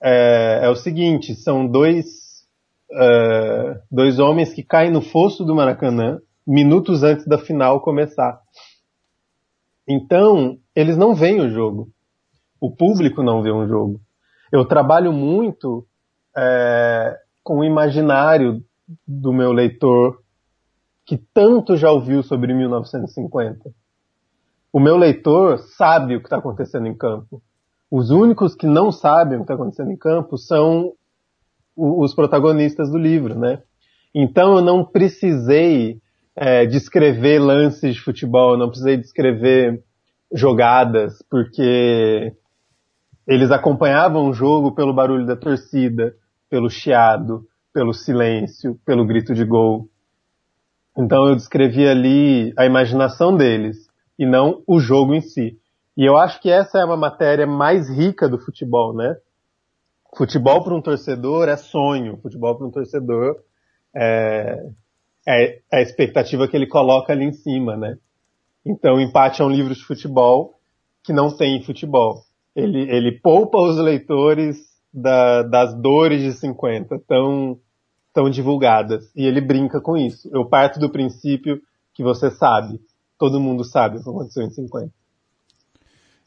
é, 0.02 0.60
é 0.62 0.68
o 0.68 0.74
seguinte: 0.74 1.34
são 1.34 1.66
dois, 1.66 2.44
é, 2.92 3.80
dois 3.90 4.18
homens 4.18 4.52
que 4.52 4.62
caem 4.62 4.90
no 4.90 5.00
fosso 5.00 5.44
do 5.44 5.54
Maracanã 5.54 6.20
minutos 6.46 7.02
antes 7.02 7.26
da 7.26 7.38
final 7.38 7.80
começar. 7.80 8.40
Então, 9.88 10.58
eles 10.74 10.96
não 10.96 11.14
veem 11.14 11.40
o 11.40 11.50
jogo. 11.50 11.88
O 12.60 12.70
público 12.70 13.22
não 13.22 13.42
vê 13.42 13.50
um 13.50 13.66
jogo. 13.66 14.00
Eu 14.50 14.64
trabalho 14.64 15.12
muito 15.12 15.86
é, 16.36 17.18
com 17.42 17.58
o 17.58 17.64
imaginário 17.64 18.62
do 19.06 19.32
meu 19.32 19.52
leitor 19.52 20.22
que 21.04 21.16
tanto 21.34 21.76
já 21.76 21.90
ouviu 21.90 22.22
sobre 22.22 22.54
1950. 22.54 23.70
O 24.72 24.80
meu 24.80 24.96
leitor 24.96 25.58
sabe 25.58 26.16
o 26.16 26.20
que 26.20 26.26
está 26.26 26.38
acontecendo 26.38 26.86
em 26.86 26.94
campo. 26.94 27.42
Os 27.90 28.10
únicos 28.10 28.54
que 28.54 28.66
não 28.66 28.90
sabem 28.90 29.36
o 29.36 29.40
que 29.40 29.44
está 29.44 29.54
acontecendo 29.54 29.90
em 29.90 29.96
campo 29.96 30.38
são 30.38 30.92
os 31.76 32.14
protagonistas 32.14 32.90
do 32.90 32.98
livro, 32.98 33.38
né? 33.38 33.62
Então 34.14 34.56
eu 34.56 34.62
não 34.62 34.84
precisei 34.84 36.00
é, 36.36 36.66
descrever 36.66 37.38
lances 37.38 37.94
de 37.94 38.00
futebol, 38.00 38.56
não 38.56 38.68
precisei 38.68 38.96
descrever 38.96 39.82
jogadas, 40.32 41.22
porque 41.30 42.32
eles 43.26 43.50
acompanhavam 43.50 44.28
o 44.28 44.32
jogo 44.32 44.72
pelo 44.72 44.94
barulho 44.94 45.26
da 45.26 45.36
torcida, 45.36 46.14
pelo 46.48 46.70
chiado, 46.70 47.46
pelo 47.72 47.92
silêncio, 47.92 48.78
pelo 48.84 49.06
grito 49.06 49.34
de 49.34 49.44
gol. 49.44 49.88
Então 50.96 51.28
eu 51.28 51.36
descrevi 51.36 51.86
ali 51.86 52.52
a 52.56 52.66
imaginação 52.66 53.36
deles 53.36 53.88
e 54.18 54.26
não 54.26 54.62
o 54.66 54.78
jogo 54.78 55.14
em 55.14 55.20
si. 55.20 55.58
E 55.96 56.04
eu 56.04 56.16
acho 56.16 56.40
que 56.40 56.50
essa 56.50 56.78
é 56.78 56.84
uma 56.84 56.96
matéria 56.96 57.46
mais 57.46 57.88
rica 57.88 58.28
do 58.28 58.38
futebol, 58.38 58.94
né? 58.94 59.16
Futebol 60.16 60.62
para 60.62 60.74
um 60.74 60.82
torcedor 60.82 61.48
é 61.48 61.56
sonho, 61.56 62.18
futebol 62.18 62.56
para 62.56 62.66
um 62.66 62.70
torcedor 62.70 63.36
é, 63.94 64.70
é, 65.26 65.60
a 65.72 65.80
expectativa 65.80 66.48
que 66.48 66.56
ele 66.56 66.66
coloca 66.66 67.12
ali 67.12 67.24
em 67.24 67.32
cima, 67.32 67.76
né? 67.76 67.96
Então, 68.64 69.00
empate 69.00 69.42
é 69.42 69.44
um 69.44 69.50
livro 69.50 69.74
de 69.74 69.84
futebol 69.84 70.58
que 71.02 71.12
não 71.12 71.34
tem 71.36 71.62
futebol. 71.62 72.22
Ele, 72.54 72.82
ele 72.90 73.12
poupa 73.12 73.58
os 73.58 73.76
leitores 73.76 74.58
da, 74.92 75.42
das 75.42 75.74
dores 75.74 76.22
de 76.22 76.32
50 76.32 77.00
tão, 77.08 77.58
tão 78.12 78.30
divulgadas. 78.30 79.10
E 79.16 79.26
ele 79.26 79.40
brinca 79.40 79.80
com 79.80 79.96
isso. 79.96 80.28
Eu 80.32 80.44
parto 80.44 80.78
do 80.78 80.90
princípio 80.90 81.60
que 81.94 82.02
você 82.02 82.30
sabe. 82.30 82.80
Todo 83.18 83.40
mundo 83.40 83.64
sabe 83.64 83.98
o 83.98 84.02
que 84.02 84.08
aconteceu 84.08 84.44
em 84.44 84.50
50. 84.50 84.92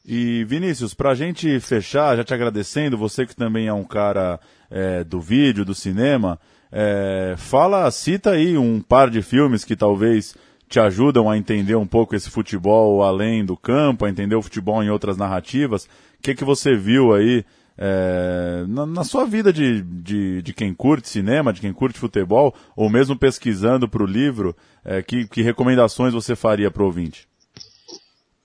E 0.07 0.43
Vinícius, 0.43 0.93
para 0.93 1.11
a 1.11 1.15
gente 1.15 1.59
fechar, 1.59 2.15
já 2.15 2.23
te 2.23 2.33
agradecendo, 2.33 2.97
você 2.97 3.25
que 3.25 3.35
também 3.35 3.67
é 3.67 3.73
um 3.73 3.83
cara 3.83 4.39
é, 4.69 5.03
do 5.03 5.19
vídeo, 5.19 5.65
do 5.65 5.73
cinema, 5.73 6.39
é, 6.77 7.35
fala, 7.37 7.89
cita 7.89 8.31
aí 8.31 8.57
um 8.57 8.81
par 8.81 9.09
de 9.09 9.21
filmes 9.21 9.63
que 9.63 9.77
talvez 9.77 10.35
te 10.67 10.77
ajudam 10.77 11.29
a 11.29 11.37
entender 11.37 11.75
um 11.75 11.87
pouco 11.87 12.13
esse 12.13 12.29
futebol 12.29 13.01
além 13.01 13.45
do 13.45 13.55
campo, 13.55 14.03
a 14.03 14.09
entender 14.09 14.35
o 14.35 14.41
futebol 14.41 14.83
em 14.83 14.89
outras 14.89 15.15
narrativas. 15.15 15.85
O 15.85 15.89
que, 16.21 16.35
que 16.35 16.43
você 16.43 16.75
viu 16.75 17.13
aí 17.13 17.45
é, 17.77 18.65
na, 18.67 18.85
na, 18.85 19.03
sua 19.05 19.25
vida 19.25 19.53
de, 19.53 19.81
de, 19.83 20.41
de, 20.41 20.53
quem 20.53 20.73
curte 20.73 21.07
cinema, 21.07 21.53
de 21.53 21.61
quem 21.61 21.71
curte 21.71 21.97
futebol, 21.97 22.53
ou 22.75 22.89
mesmo 22.89 23.17
pesquisando 23.17 23.87
para 23.87 24.03
o 24.03 24.05
livro, 24.05 24.53
é, 24.83 25.01
que, 25.01 25.25
que 25.29 25.41
recomendações 25.41 26.13
você 26.13 26.35
faria 26.35 26.69
para 26.69 26.83
o 26.83 26.87
ouvinte? 26.87 27.25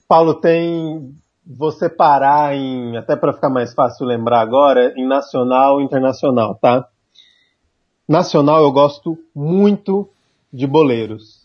Paulo, 0.07 0.35
tem 0.35 1.13
você 1.45 1.89
parar 1.89 2.55
em, 2.55 2.97
até 2.97 3.17
para 3.17 3.33
ficar 3.33 3.51
mais 3.51 3.75
fácil 3.75 4.07
lembrar 4.07 4.41
agora, 4.41 4.93
em 4.97 5.07
nacional 5.07 5.81
e 5.81 5.85
internacional, 5.85 6.55
tá? 6.55 6.87
Nacional 8.11 8.63
eu 8.63 8.73
gosto 8.73 9.17
muito 9.35 10.07
de 10.53 10.67
boleiros 10.67 11.41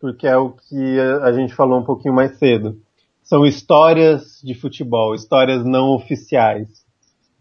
porque 0.00 0.26
é 0.26 0.36
o 0.36 0.50
que 0.50 1.00
a 1.22 1.32
gente 1.32 1.54
falou 1.54 1.80
um 1.80 1.84
pouquinho 1.84 2.14
mais 2.14 2.38
cedo. 2.38 2.80
São 3.22 3.44
histórias 3.44 4.40
de 4.42 4.54
futebol, 4.54 5.14
histórias 5.14 5.64
não 5.64 5.94
oficiais. 5.94 6.68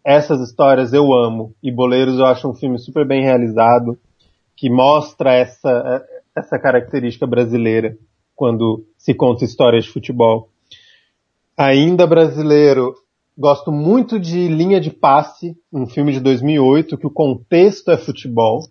Essas 0.04 0.42
histórias 0.42 0.92
eu 0.92 1.14
amo. 1.14 1.54
E 1.62 1.72
Boleiros 1.72 2.18
eu 2.20 2.26
acho 2.26 2.50
um 2.50 2.56
filme 2.56 2.78
super 2.80 3.06
bem 3.06 3.24
realizado, 3.24 3.98
que 4.56 4.70
mostra 4.70 5.34
essa, 5.34 6.06
essa 6.36 6.58
característica 6.60 7.28
brasileira 7.28 7.98
quando 8.36 8.86
se 8.98 9.14
conta 9.14 9.46
histórias 9.46 9.86
de 9.86 9.92
futebol. 9.92 10.50
Ainda 11.56 12.06
brasileiro, 12.06 12.96
gosto 13.38 13.72
muito 13.72 14.20
de 14.20 14.48
Linha 14.48 14.82
de 14.82 14.90
Passe, 14.90 15.56
um 15.72 15.86
filme 15.86 16.12
de 16.12 16.20
2008, 16.20 16.98
que 16.98 17.06
o 17.06 17.12
contexto 17.12 17.92
é 17.92 17.98
futebol. 17.98 18.68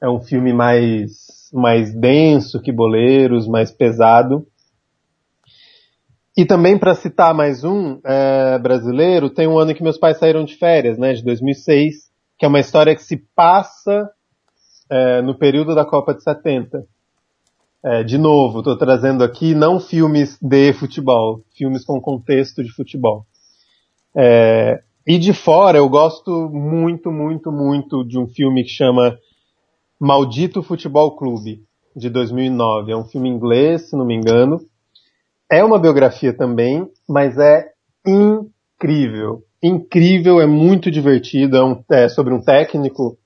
É 0.00 0.08
um 0.08 0.20
filme 0.20 0.52
mais 0.52 1.34
mais 1.52 1.94
denso 1.94 2.60
que 2.60 2.72
Boleiros, 2.72 3.46
mais 3.46 3.70
pesado. 3.70 4.46
E 6.36 6.44
também 6.44 6.76
para 6.76 6.96
citar 6.96 7.32
mais 7.32 7.62
um 7.62 8.00
é, 8.04 8.58
brasileiro, 8.58 9.30
tem 9.30 9.46
um 9.46 9.56
ano 9.56 9.72
que 9.72 9.82
meus 9.82 9.96
pais 9.96 10.18
saíram 10.18 10.44
de 10.44 10.56
férias, 10.56 10.98
né, 10.98 11.12
de 11.12 11.22
2006, 11.22 12.10
que 12.36 12.44
é 12.44 12.48
uma 12.48 12.58
história 12.58 12.94
que 12.94 13.04
se 13.04 13.16
passa 13.36 14.10
é, 14.90 15.22
no 15.22 15.38
período 15.38 15.76
da 15.76 15.84
Copa 15.84 16.12
de 16.12 16.24
70. 16.24 16.84
É, 17.84 18.02
de 18.02 18.18
novo, 18.18 18.58
estou 18.58 18.76
trazendo 18.76 19.22
aqui 19.22 19.54
não 19.54 19.78
filmes 19.78 20.36
de 20.42 20.72
futebol, 20.72 21.44
filmes 21.56 21.84
com 21.84 22.00
contexto 22.00 22.64
de 22.64 22.72
futebol. 22.72 23.24
É, 24.16 24.82
e 25.06 25.18
de 25.18 25.32
fora, 25.32 25.78
eu 25.78 25.88
gosto 25.88 26.48
muito, 26.50 27.10
muito, 27.10 27.52
muito 27.52 28.04
de 28.04 28.18
um 28.18 28.26
filme 28.26 28.62
que 28.62 28.70
chama 28.70 29.18
Maldito 30.00 30.62
Futebol 30.62 31.14
Clube, 31.16 31.62
de 31.94 32.08
2009. 32.08 32.92
É 32.92 32.96
um 32.96 33.04
filme 33.04 33.28
inglês, 33.28 33.90
se 33.90 33.96
não 33.96 34.04
me 34.04 34.14
engano. 34.14 34.60
É 35.50 35.62
uma 35.62 35.78
biografia 35.78 36.32
também, 36.32 36.88
mas 37.08 37.38
é 37.38 37.70
incrível. 38.06 39.42
Incrível, 39.62 40.40
é 40.40 40.46
muito 40.46 40.90
divertido. 40.90 41.56
É, 41.56 41.64
um, 41.64 41.84
é 41.90 42.08
sobre 42.08 42.32
um 42.32 42.40
técnico 42.40 43.18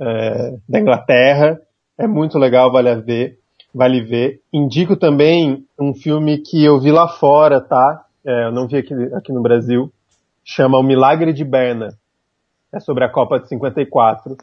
é, 0.00 0.56
da 0.68 0.80
Inglaterra. 0.80 1.60
É 1.98 2.06
muito 2.06 2.38
legal, 2.38 2.72
vale 2.72 2.94
ver. 2.96 3.38
Vale 3.74 4.00
ver. 4.02 4.40
Indico 4.52 4.96
também 4.96 5.64
um 5.78 5.94
filme 5.94 6.38
que 6.38 6.64
eu 6.64 6.80
vi 6.80 6.90
lá 6.90 7.06
fora, 7.08 7.60
tá? 7.60 8.06
É, 8.26 8.46
eu 8.46 8.52
não 8.52 8.66
vi 8.66 8.78
aqui, 8.78 8.94
aqui 9.14 9.32
no 9.32 9.42
Brasil. 9.42 9.92
Chama 10.52 10.78
O 10.78 10.82
Milagre 10.82 11.32
de 11.32 11.44
Berna. 11.44 11.90
É 12.72 12.80
sobre 12.80 13.04
a 13.04 13.08
Copa 13.08 13.38
de 13.38 13.48
54 13.48 14.36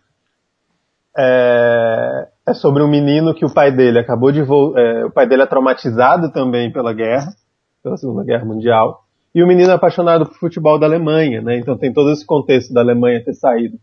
é, 1.17 2.27
é 2.45 2.53
sobre 2.53 2.83
um 2.83 2.87
menino 2.87 3.33
que 3.33 3.43
o 3.43 3.51
pai 3.51 3.71
dele 3.71 3.97
acabou 3.97 4.31
de 4.31 4.41
é, 4.41 5.05
o 5.05 5.11
pai 5.11 5.27
dele 5.27 5.41
é 5.41 5.47
traumatizado 5.47 6.31
também 6.31 6.71
pela 6.71 6.93
guerra, 6.93 7.33
pela 7.81 7.97
Segunda 7.97 8.23
Guerra 8.23 8.45
Mundial, 8.45 9.03
e 9.33 9.43
o 9.43 9.47
menino 9.47 9.71
é 9.71 9.73
apaixonado 9.73 10.27
por 10.27 10.35
futebol 10.35 10.79
da 10.79 10.85
Alemanha, 10.85 11.41
né? 11.41 11.57
Então 11.57 11.75
tem 11.75 11.91
todo 11.91 12.11
esse 12.11 12.25
contexto 12.25 12.71
da 12.71 12.81
Alemanha 12.81 13.23
ter 13.23 13.33
saído, 13.33 13.79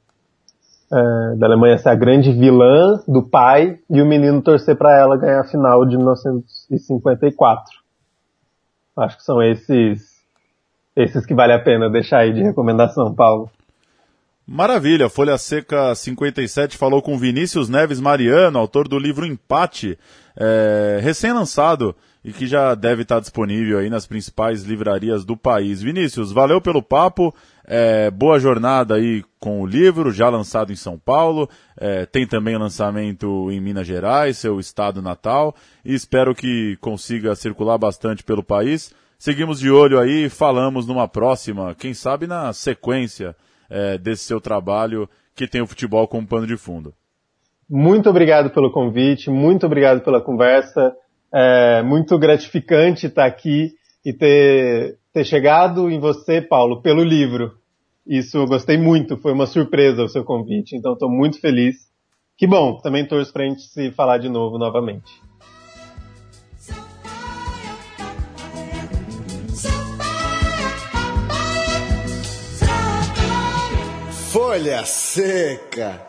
é, 0.92 1.36
da 1.36 1.46
Alemanha 1.46 1.76
ser 1.76 1.88
a 1.88 1.94
grande 1.96 2.32
vilã 2.32 3.02
do 3.08 3.28
pai 3.28 3.80
e 3.90 4.00
o 4.00 4.06
menino 4.06 4.40
torcer 4.40 4.76
para 4.78 4.96
ela 4.96 5.16
ganhar 5.16 5.40
a 5.40 5.48
final 5.48 5.84
de 5.84 5.96
1954. 5.96 7.64
Acho 8.96 9.16
que 9.16 9.24
são 9.24 9.42
esses 9.42 10.13
esses 10.96 11.26
que 11.26 11.34
vale 11.34 11.52
a 11.52 11.58
pena 11.58 11.90
deixar 11.90 12.18
aí 12.18 12.32
de 12.32 12.42
recomendação, 12.42 13.14
Paulo. 13.14 13.50
Maravilha, 14.46 15.08
Folha 15.08 15.38
Seca 15.38 15.94
57 15.94 16.76
falou 16.76 17.00
com 17.00 17.16
Vinícius 17.16 17.68
Neves 17.68 17.98
Mariano, 17.98 18.58
autor 18.58 18.86
do 18.86 18.98
livro 18.98 19.24
Empate, 19.24 19.98
é, 20.36 20.98
recém-lançado 21.02 21.96
e 22.22 22.32
que 22.32 22.46
já 22.46 22.74
deve 22.74 23.02
estar 23.02 23.20
disponível 23.20 23.78
aí 23.78 23.88
nas 23.88 24.06
principais 24.06 24.62
livrarias 24.62 25.24
do 25.24 25.36
país. 25.36 25.82
Vinícius, 25.82 26.30
valeu 26.30 26.60
pelo 26.60 26.82
papo, 26.82 27.34
é, 27.66 28.10
boa 28.10 28.38
jornada 28.38 28.94
aí 28.94 29.22
com 29.38 29.62
o 29.62 29.66
livro, 29.66 30.10
já 30.10 30.28
lançado 30.28 30.72
em 30.72 30.76
São 30.76 30.98
Paulo, 30.98 31.48
é, 31.78 32.04
tem 32.06 32.26
também 32.26 32.56
lançamento 32.56 33.50
em 33.50 33.60
Minas 33.60 33.86
Gerais, 33.86 34.38
seu 34.38 34.58
estado 34.58 35.02
natal, 35.02 35.54
e 35.84 35.94
espero 35.94 36.34
que 36.34 36.76
consiga 36.80 37.34
circular 37.34 37.78
bastante 37.78 38.22
pelo 38.22 38.42
país. 38.42 38.94
Seguimos 39.24 39.58
de 39.58 39.70
olho 39.70 39.98
aí, 39.98 40.28
falamos 40.28 40.86
numa 40.86 41.08
próxima, 41.08 41.74
quem 41.74 41.94
sabe 41.94 42.26
na 42.26 42.52
sequência 42.52 43.34
é, 43.70 43.96
desse 43.96 44.24
seu 44.24 44.38
trabalho 44.38 45.08
que 45.34 45.48
tem 45.48 45.62
o 45.62 45.66
futebol 45.66 46.06
como 46.06 46.26
pano 46.26 46.46
de 46.46 46.58
fundo. 46.58 46.92
Muito 47.66 48.10
obrigado 48.10 48.50
pelo 48.50 48.70
convite, 48.70 49.30
muito 49.30 49.64
obrigado 49.64 50.02
pela 50.02 50.20
conversa. 50.20 50.94
É 51.32 51.82
muito 51.82 52.18
gratificante 52.18 53.06
estar 53.06 53.24
aqui 53.24 53.70
e 54.04 54.12
ter, 54.12 54.98
ter 55.10 55.24
chegado 55.24 55.90
em 55.90 55.98
você, 55.98 56.42
Paulo, 56.42 56.82
pelo 56.82 57.02
livro. 57.02 57.54
Isso 58.06 58.36
eu 58.36 58.46
gostei 58.46 58.76
muito, 58.76 59.16
foi 59.16 59.32
uma 59.32 59.46
surpresa 59.46 60.04
o 60.04 60.08
seu 60.10 60.22
convite, 60.22 60.76
então 60.76 60.92
estou 60.92 61.08
muito 61.10 61.40
feliz. 61.40 61.76
Que 62.36 62.46
bom, 62.46 62.76
também 62.82 63.08
torço 63.08 63.32
para 63.32 63.44
a 63.44 63.48
gente 63.48 63.62
se 63.62 63.90
falar 63.92 64.18
de 64.18 64.28
novo 64.28 64.58
novamente. 64.58 65.10
Folha 74.34 74.84
Seca. 74.84 76.08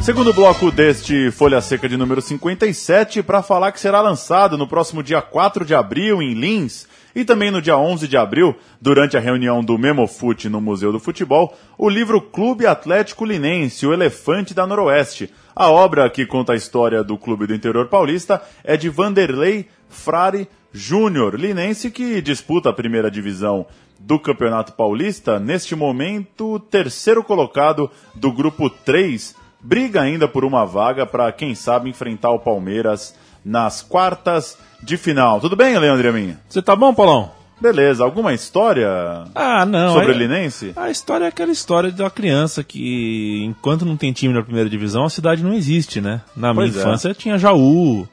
Segundo 0.00 0.32
bloco 0.32 0.70
deste 0.70 1.30
Folha 1.32 1.60
Seca 1.60 1.86
de 1.86 1.98
número 1.98 2.22
57, 2.22 3.22
para 3.22 3.42
falar 3.42 3.72
que 3.72 3.78
será 3.78 4.00
lançado 4.00 4.56
no 4.56 4.66
próximo 4.66 5.02
dia 5.02 5.20
4 5.20 5.66
de 5.66 5.74
abril 5.74 6.22
em 6.22 6.32
Lins, 6.32 6.88
E 7.14 7.24
também 7.24 7.50
no 7.50 7.62
dia 7.62 7.76
11 7.76 8.08
de 8.08 8.16
abril, 8.16 8.56
durante 8.80 9.16
a 9.16 9.20
reunião 9.20 9.62
do 9.62 9.78
Memofute 9.78 10.48
no 10.48 10.60
Museu 10.60 10.90
do 10.90 10.98
Futebol, 10.98 11.56
o 11.78 11.88
livro 11.88 12.20
Clube 12.20 12.66
Atlético 12.66 13.24
Linense, 13.24 13.86
o 13.86 13.92
Elefante 13.92 14.52
da 14.52 14.66
Noroeste. 14.66 15.32
A 15.54 15.70
obra 15.70 16.10
que 16.10 16.26
conta 16.26 16.52
a 16.52 16.56
história 16.56 17.04
do 17.04 17.16
clube 17.16 17.46
do 17.46 17.54
interior 17.54 17.86
paulista 17.86 18.42
é 18.64 18.76
de 18.76 18.88
Vanderlei 18.88 19.68
Frare 19.88 20.48
Júnior, 20.72 21.38
linense 21.38 21.88
que 21.88 22.20
disputa 22.20 22.70
a 22.70 22.72
primeira 22.72 23.08
divisão 23.08 23.64
do 24.00 24.18
Campeonato 24.18 24.72
Paulista, 24.72 25.38
neste 25.38 25.76
momento 25.76 26.58
terceiro 26.58 27.22
colocado 27.22 27.88
do 28.12 28.32
grupo 28.32 28.68
3, 28.68 29.36
briga 29.60 30.02
ainda 30.02 30.26
por 30.26 30.44
uma 30.44 30.66
vaga 30.66 31.06
para 31.06 31.30
quem 31.30 31.54
sabe 31.54 31.88
enfrentar 31.88 32.32
o 32.32 32.40
Palmeiras 32.40 33.14
nas 33.44 33.82
quartas 33.82 34.56
de 34.82 34.96
final. 34.96 35.40
Tudo 35.40 35.56
bem, 35.56 35.78
Leandro 35.78 36.08
Amin? 36.08 36.36
Você 36.48 36.62
tá 36.62 36.74
bom, 36.74 36.94
Paulão? 36.94 37.32
Beleza, 37.60 38.04
alguma 38.04 38.34
história 38.34 38.88
ah, 39.34 39.64
não, 39.64 39.94
sobre 39.94 40.12
a, 40.12 40.14
o 40.14 40.18
Linense? 40.18 40.72
A 40.76 40.90
história 40.90 41.24
é 41.24 41.28
aquela 41.28 41.52
história 41.52 41.90
da 41.90 42.10
criança 42.10 42.64
que, 42.64 43.42
enquanto 43.44 43.86
não 43.86 43.96
tem 43.96 44.12
time 44.12 44.34
na 44.34 44.42
primeira 44.42 44.68
divisão, 44.68 45.04
a 45.04 45.10
cidade 45.10 45.42
não 45.42 45.54
existe, 45.54 46.00
né? 46.00 46.20
Na 46.36 46.52
Pois 46.52 46.70
minha 46.70 46.82
é. 46.82 46.86
infância 46.86 47.14
tinha 47.14 47.38
Jaú, 47.38 48.08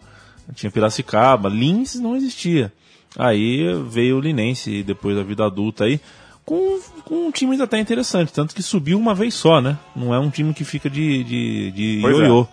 tinha 0.54 0.72
Piracicaba, 0.72 1.50
Lins 1.50 1.96
não 1.96 2.16
existia. 2.16 2.72
Aí 3.18 3.74
veio 3.90 4.18
o 4.18 4.22
Linense, 4.22 4.84
depois 4.84 5.18
da 5.18 5.24
vida 5.24 5.44
adulta 5.44 5.86
aí, 5.86 6.00
com, 6.46 6.80
com 7.04 7.28
um 7.28 7.32
time 7.32 7.60
até 7.62 7.80
interessante, 7.80 8.32
tanto 8.32 8.56
que 8.56 8.64
subiu 8.64 8.98
uma 8.98 9.14
vez 9.14 9.34
só, 9.34 9.60
né? 9.60 9.78
Não 9.96 10.14
é 10.14 10.20
um 10.20 10.30
time 10.30 10.54
que 10.54 10.64
fica 10.64 10.90
de, 10.90 11.24
de, 11.24 11.72
de 11.72 12.00
Pois 12.02 12.16
é. 12.16 12.20
ioiô. 12.20 12.44
É 12.44 12.48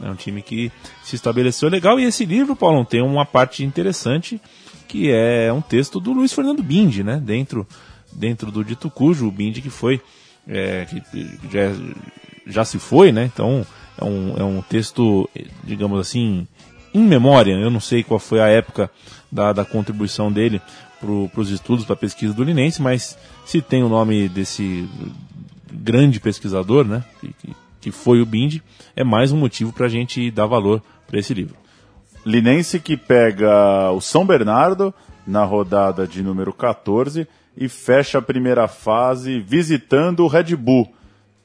um 0.00 0.14
time 0.14 0.42
que 0.42 0.70
se 1.02 1.16
estabeleceu 1.16 1.68
legal. 1.68 1.98
E 1.98 2.04
esse 2.04 2.24
livro, 2.24 2.54
Paulo, 2.54 2.84
tem 2.84 3.02
uma 3.02 3.24
parte 3.24 3.64
interessante 3.64 4.40
que 4.88 5.10
é 5.10 5.52
um 5.52 5.60
texto 5.60 5.98
do 5.98 6.12
Luiz 6.12 6.32
Fernando 6.32 6.62
Bindi, 6.62 7.02
né? 7.02 7.20
Dentro, 7.22 7.66
dentro 8.12 8.50
do 8.50 8.64
Dito 8.64 8.88
Cujo, 8.88 9.26
o 9.26 9.32
Bindi 9.32 9.60
que 9.60 9.70
foi, 9.70 10.00
é, 10.46 10.86
que 10.86 11.02
já, 11.50 11.72
já 12.46 12.64
se 12.64 12.78
foi, 12.78 13.10
né? 13.12 13.24
Então 13.24 13.66
é 13.98 14.04
um, 14.04 14.34
é 14.36 14.44
um 14.44 14.62
texto, 14.62 15.28
digamos 15.64 15.98
assim, 16.00 16.46
em 16.94 17.02
memória. 17.02 17.52
Eu 17.52 17.70
não 17.70 17.80
sei 17.80 18.02
qual 18.02 18.20
foi 18.20 18.40
a 18.40 18.46
época 18.46 18.90
da, 19.30 19.52
da 19.52 19.64
contribuição 19.64 20.30
dele 20.30 20.60
para 21.00 21.40
os 21.40 21.50
estudos, 21.50 21.84
para 21.84 21.94
a 21.94 21.98
pesquisa 21.98 22.32
do 22.32 22.44
Linense, 22.44 22.80
mas 22.80 23.18
se 23.44 23.60
tem 23.60 23.82
o 23.82 23.88
nome 23.88 24.28
desse 24.28 24.88
grande 25.70 26.20
pesquisador, 26.20 26.86
né? 26.86 27.04
Que, 27.20 27.32
que, 27.34 27.65
que 27.86 27.92
foi 27.92 28.20
o 28.20 28.26
Bindi, 28.26 28.60
é 28.96 29.04
mais 29.04 29.30
um 29.30 29.36
motivo 29.36 29.72
para 29.72 29.86
a 29.86 29.88
gente 29.88 30.28
dar 30.32 30.46
valor 30.46 30.82
para 31.06 31.20
esse 31.20 31.32
livro. 31.32 31.54
Linense 32.24 32.80
que 32.80 32.96
pega 32.96 33.92
o 33.92 34.00
São 34.00 34.26
Bernardo 34.26 34.92
na 35.24 35.44
rodada 35.44 36.04
de 36.04 36.20
número 36.20 36.52
14 36.52 37.28
e 37.56 37.68
fecha 37.68 38.18
a 38.18 38.22
primeira 38.22 38.66
fase 38.66 39.38
visitando 39.38 40.24
o 40.24 40.26
Red 40.26 40.56
Bull. 40.56 40.92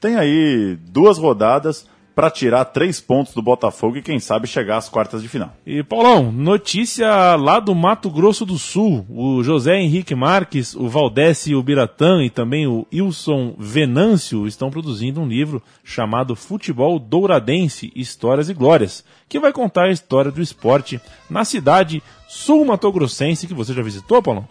Tem 0.00 0.16
aí 0.16 0.76
duas 0.80 1.16
rodadas 1.16 1.86
para 2.14 2.30
tirar 2.30 2.64
três 2.66 3.00
pontos 3.00 3.34
do 3.34 3.42
Botafogo 3.42 3.96
e 3.96 4.02
quem 4.02 4.18
sabe 4.20 4.46
chegar 4.46 4.76
às 4.76 4.88
quartas 4.88 5.22
de 5.22 5.28
final. 5.28 5.54
E 5.66 5.82
Paulão, 5.82 6.30
notícia 6.30 7.34
lá 7.36 7.58
do 7.58 7.74
Mato 7.74 8.10
Grosso 8.10 8.44
do 8.44 8.58
Sul. 8.58 9.06
O 9.08 9.42
José 9.42 9.80
Henrique 9.80 10.14
Marques, 10.14 10.74
o 10.74 10.88
Valdécio 10.88 11.58
Ubiratã 11.58 12.22
e 12.22 12.30
também 12.30 12.66
o 12.66 12.86
Wilson 12.92 13.54
Venâncio 13.58 14.46
estão 14.46 14.70
produzindo 14.70 15.20
um 15.20 15.28
livro 15.28 15.62
chamado 15.82 16.36
Futebol 16.36 16.98
Douradense, 16.98 17.92
Histórias 17.96 18.48
e 18.48 18.54
Glórias, 18.54 19.04
que 19.28 19.40
vai 19.40 19.52
contar 19.52 19.84
a 19.84 19.92
história 19.92 20.30
do 20.30 20.42
esporte 20.42 21.00
na 21.30 21.44
cidade 21.44 22.02
sul-matogrossense 22.28 23.46
que 23.46 23.54
você 23.54 23.72
já 23.72 23.82
visitou, 23.82 24.22
Paulão? 24.22 24.48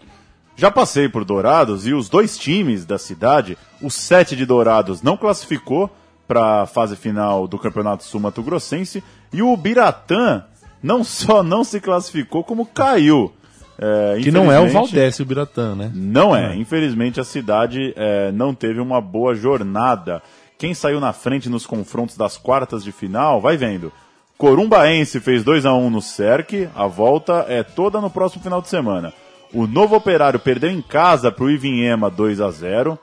Já 0.56 0.70
passei 0.70 1.10
por 1.10 1.26
Dourados 1.26 1.88
e 1.88 1.94
os 1.94 2.10
dois 2.10 2.38
times 2.38 2.86
da 2.86 2.98
cidade, 2.98 3.58
o 3.82 3.90
7 3.90 4.36
de 4.36 4.46
Dourados 4.46 5.02
não 5.02 5.18
classificou 5.18 5.90
para 6.32 6.62
a 6.62 6.66
fase 6.66 6.96
final 6.96 7.46
do 7.46 7.60
Campeonato 7.60 8.06
Sul 8.06 8.22
Mato 8.22 8.42
Grossense 8.42 9.04
e 9.34 9.42
o 9.42 9.58
Biratã 9.58 10.46
não 10.82 11.04
só 11.04 11.44
não 11.44 11.62
se 11.66 11.82
classificou, 11.82 12.42
como 12.42 12.66
caiu. 12.66 13.34
É, 13.78 14.18
Que 14.22 14.32
não 14.32 14.44
é 14.52 14.58
o 14.58 14.62
infelizmente- 14.66 14.74
Valdécio 14.94 15.24
Ubiratã, 15.24 15.76
né? 15.76 15.92
Não 15.94 16.34
é. 16.34 16.56
Infelizmente 16.56 17.20
a 17.20 17.26
cidade 17.26 17.94
é, 17.98 18.32
não 18.32 18.54
teve 18.56 18.80
uma 18.80 19.02
boa 19.02 19.36
jornada. 19.36 20.22
Quem 20.58 20.74
saiu 20.74 21.02
na 21.02 21.12
frente 21.12 21.50
nos 21.50 21.66
confrontos 21.66 22.16
das 22.16 22.38
quartas 22.38 22.82
de 22.82 22.94
final, 22.94 23.42
vai 23.42 23.58
vendo. 23.58 23.92
Corumbaense 24.38 25.20
fez 25.20 25.44
2 25.44 25.66
a 25.66 25.74
1 25.74 25.90
no 25.90 26.02
Cerque, 26.02 26.70
a 26.74 26.88
volta 26.88 27.46
é 27.50 27.62
toda 27.62 28.00
no 28.00 28.10
próximo 28.10 28.42
final 28.42 28.62
de 28.62 28.70
semana. 28.70 29.12
O 29.54 29.68
Novo 29.68 29.96
Operário 29.98 30.40
perdeu 30.40 30.70
em 30.70 30.82
casa 30.82 31.30
para 31.30 31.44
o 31.44 31.50
Ivinhema 31.52 32.10
2 32.10 32.40
a 32.40 32.50
0 32.52 32.98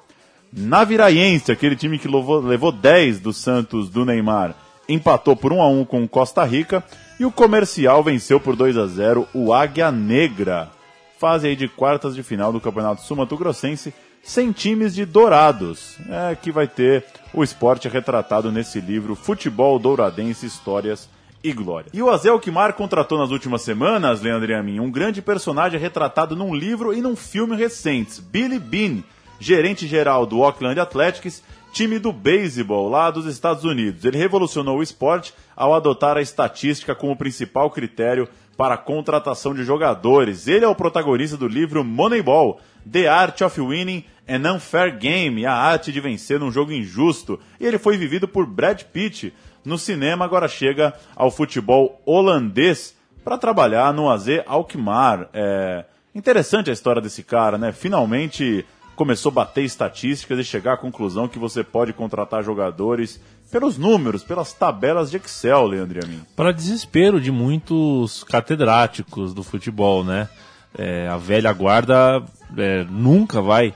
Naviraiense, 0.53 1.53
aquele 1.53 1.77
time 1.77 1.99
que 1.99 2.09
levou, 2.09 2.41
levou 2.41 2.73
10 2.73 3.21
do 3.21 3.33
Santos 3.33 3.89
do 3.89 4.05
Neymar, 4.05 4.55
empatou 4.89 5.37
por 5.37 5.53
1 5.53 5.63
a 5.63 5.69
1 5.69 5.85
com 5.85 6.09
Costa 6.09 6.45
Rica. 6.45 6.83
E 7.21 7.25
o 7.25 7.33
Comercial 7.33 8.03
venceu 8.03 8.39
por 8.39 8.55
2 8.55 8.77
a 8.79 8.87
0 8.87 9.27
o 9.35 9.53
Águia 9.53 9.91
Negra 9.91 10.71
fase 11.19 11.49
aí 11.49 11.57
de 11.57 11.67
quartas 11.67 12.15
de 12.15 12.23
final 12.23 12.53
do 12.53 12.61
Campeonato 12.61 13.03
Sul-Mato 13.03 13.37
Grossense, 13.37 13.93
sem 14.23 14.53
times 14.53 14.95
de 14.95 15.05
Dourados. 15.05 15.97
É 16.09 16.37
que 16.37 16.53
vai 16.53 16.69
ter 16.69 17.05
o 17.35 17.43
esporte 17.43 17.89
retratado 17.89 18.53
nesse 18.53 18.81
livro 18.81 19.17
Futebol 19.17 19.79
Douradense, 19.79 20.47
Histórias 20.47 21.09
e 21.43 21.53
Glória. 21.53 21.91
E 21.93 22.01
o 22.01 22.09
Azel 22.09 22.39
Kimar 22.39 22.73
contratou 22.75 23.19
nas 23.19 23.31
últimas 23.31 23.63
semanas, 23.63 24.23
Leandro 24.23 24.51
e 24.51 24.55
a 24.55 24.63
mim, 24.63 24.79
um 24.79 24.91
grande 24.91 25.21
personagem 25.21 25.79
retratado 25.79 26.37
num 26.37 26.55
livro 26.55 26.95
e 26.95 27.01
num 27.01 27.17
filme 27.17 27.57
recentes, 27.57 28.21
Billy 28.21 28.59
Bean, 28.59 29.03
gerente 29.39 29.87
geral 29.87 30.27
do 30.27 30.43
Auckland 30.43 30.79
Athletics, 30.81 31.43
time 31.73 31.99
do 31.99 32.13
beisebol 32.13 32.89
lá 32.89 33.11
dos 33.11 33.27
Estados 33.27 33.65
Unidos. 33.65 34.05
Ele 34.05 34.19
revolucionou 34.19 34.79
o 34.79 34.83
esporte 34.83 35.35
ao 35.55 35.75
adotar 35.75 36.17
a 36.17 36.23
estatística 36.23 36.95
como 36.95 37.17
principal 37.17 37.71
critério 37.71 38.29
para 38.57 38.75
a 38.75 38.79
contratação 38.79 39.55
de 39.55 39.63
jogadores. 39.63 40.49
Ele 40.49 40.65
é 40.65 40.69
o 40.69 40.75
protagonista 40.75 41.37
do 41.37 41.47
livro 41.47 41.85
Moneyball, 41.85 42.61
The 42.91 43.07
Art 43.07 43.41
of 43.43 43.61
Winning 43.61 44.05
an 44.29 44.55
Unfair 44.55 44.99
Game, 44.99 45.47
a 45.47 45.55
arte 45.55 45.91
de 45.91 46.01
vencer 46.01 46.39
num 46.39 46.53
jogo 46.53 46.73
injusto. 46.73 47.41
E 47.59 47.65
ele 47.65 47.79
foi 47.79 47.97
vivido 47.97 48.29
por 48.29 48.47
Brad 48.47 48.83
Pitt. 48.83 49.33
No 49.65 49.79
cinema 49.79 50.25
agora 50.25 50.47
chega 50.49 50.93
ao 51.17 51.31
futebol 51.31 52.01
holandês 52.05 52.95
para 53.25 53.39
trabalhar 53.39 53.93
no 53.95 54.11
AZ 54.11 54.27
Alkmaar. 54.47 55.29
É 55.33 55.85
interessante 56.15 56.69
a 56.69 56.73
história 56.73 57.01
desse 57.01 57.23
cara, 57.23 57.57
né? 57.57 57.73
Finalmente 57.73 58.67
começou 58.99 59.31
a 59.31 59.35
bater 59.37 59.65
estatísticas 59.65 60.39
e 60.39 60.45
chegar 60.45 60.75
à 60.75 60.77
conclusão 60.77 61.29
que 61.29 61.39
você 61.39 61.63
pode 61.65 61.93
contratar 61.93 62.43
jogadores 62.43 63.19
pelos 63.51 63.79
números, 63.79 64.23
pelas 64.23 64.53
tabelas 64.53 65.11
de 65.11 65.17
Excel, 65.17 65.65
Leandro 65.67 66.01
a 66.05 66.07
mim. 66.07 66.21
para 66.37 66.53
desespero 66.53 67.19
de 67.21 67.31
muitos 67.33 68.23
catedráticos 68.25 69.33
do 69.33 69.43
futebol, 69.43 70.05
né? 70.05 70.29
É, 70.77 71.09
a 71.09 71.17
velha 71.17 71.51
guarda 71.53 72.23
é, 72.57 72.85
nunca 72.91 73.41
vai 73.41 73.73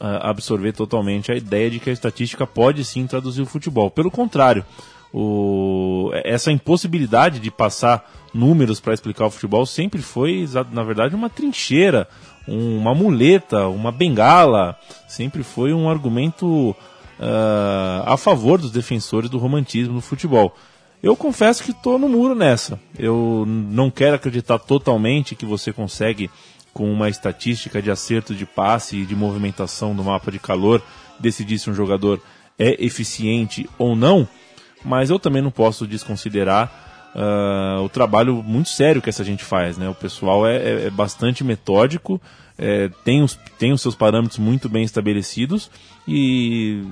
ah, 0.00 0.30
absorver 0.30 0.72
totalmente 0.72 1.30
a 1.30 1.34
ideia 1.36 1.70
de 1.70 1.78
que 1.78 1.90
a 1.90 1.92
estatística 1.92 2.46
pode 2.46 2.82
sim 2.84 3.06
traduzir 3.06 3.42
o 3.42 3.46
futebol. 3.46 3.90
Pelo 3.90 4.10
contrário, 4.10 4.64
o- 5.12 6.10
essa 6.24 6.50
impossibilidade 6.50 7.38
de 7.40 7.50
passar 7.50 8.10
números 8.32 8.80
para 8.80 8.94
explicar 8.94 9.26
o 9.26 9.30
futebol 9.30 9.66
sempre 9.66 10.00
foi, 10.00 10.48
na 10.72 10.82
verdade, 10.82 11.14
uma 11.14 11.28
trincheira, 11.28 12.08
uma 12.46 12.94
muleta, 12.94 13.68
uma 13.68 13.92
bengala, 13.92 14.78
sempre 15.06 15.42
foi 15.42 15.72
um 15.72 15.88
argumento 15.88 16.74
ah, 17.18 18.04
a 18.06 18.16
favor 18.16 18.58
dos 18.58 18.70
defensores 18.70 19.28
do 19.28 19.38
romantismo 19.38 19.94
no 19.94 20.00
futebol. 20.00 20.54
Eu 21.02 21.16
confesso 21.16 21.62
que 21.62 21.70
estou 21.70 21.98
no 21.98 22.08
muro 22.08 22.34
nessa. 22.34 22.78
Eu 22.98 23.44
não 23.46 23.90
quero 23.90 24.16
acreditar 24.16 24.58
totalmente 24.58 25.34
que 25.34 25.46
você 25.46 25.72
consegue, 25.72 26.30
com 26.72 26.90
uma 26.92 27.08
estatística 27.08 27.80
de 27.80 27.90
acerto 27.90 28.34
de 28.34 28.44
passe 28.44 28.98
e 28.98 29.06
de 29.06 29.16
movimentação 29.16 29.94
do 29.94 30.04
mapa 30.04 30.30
de 30.30 30.38
calor, 30.38 30.82
decidir 31.18 31.58
se 31.58 31.70
um 31.70 31.74
jogador 31.74 32.20
é 32.58 32.84
eficiente 32.84 33.68
ou 33.78 33.96
não, 33.96 34.28
mas 34.84 35.08
eu 35.08 35.18
também 35.18 35.40
não 35.40 35.50
posso 35.50 35.86
desconsiderar 35.86 36.89
ah, 37.14 37.80
o 37.82 37.88
trabalho 37.88 38.42
muito 38.42 38.68
sério 38.68 39.00
que 39.02 39.08
essa 39.10 39.24
gente 39.24 39.44
faz. 39.44 39.76
Né? 39.78 39.88
O 39.88 39.94
pessoal 39.94 40.46
é, 40.46 40.56
é- 40.56 40.86
é 40.86 40.90
bastante 40.90 41.42
metódico, 41.44 42.20
é, 42.58 42.90
tem, 43.04 43.22
os, 43.22 43.38
tem 43.58 43.72
os 43.72 43.80
seus 43.80 43.94
parâmetros 43.94 44.38
muito 44.38 44.68
bem 44.68 44.82
estabelecidos 44.84 45.70
e 46.06 46.82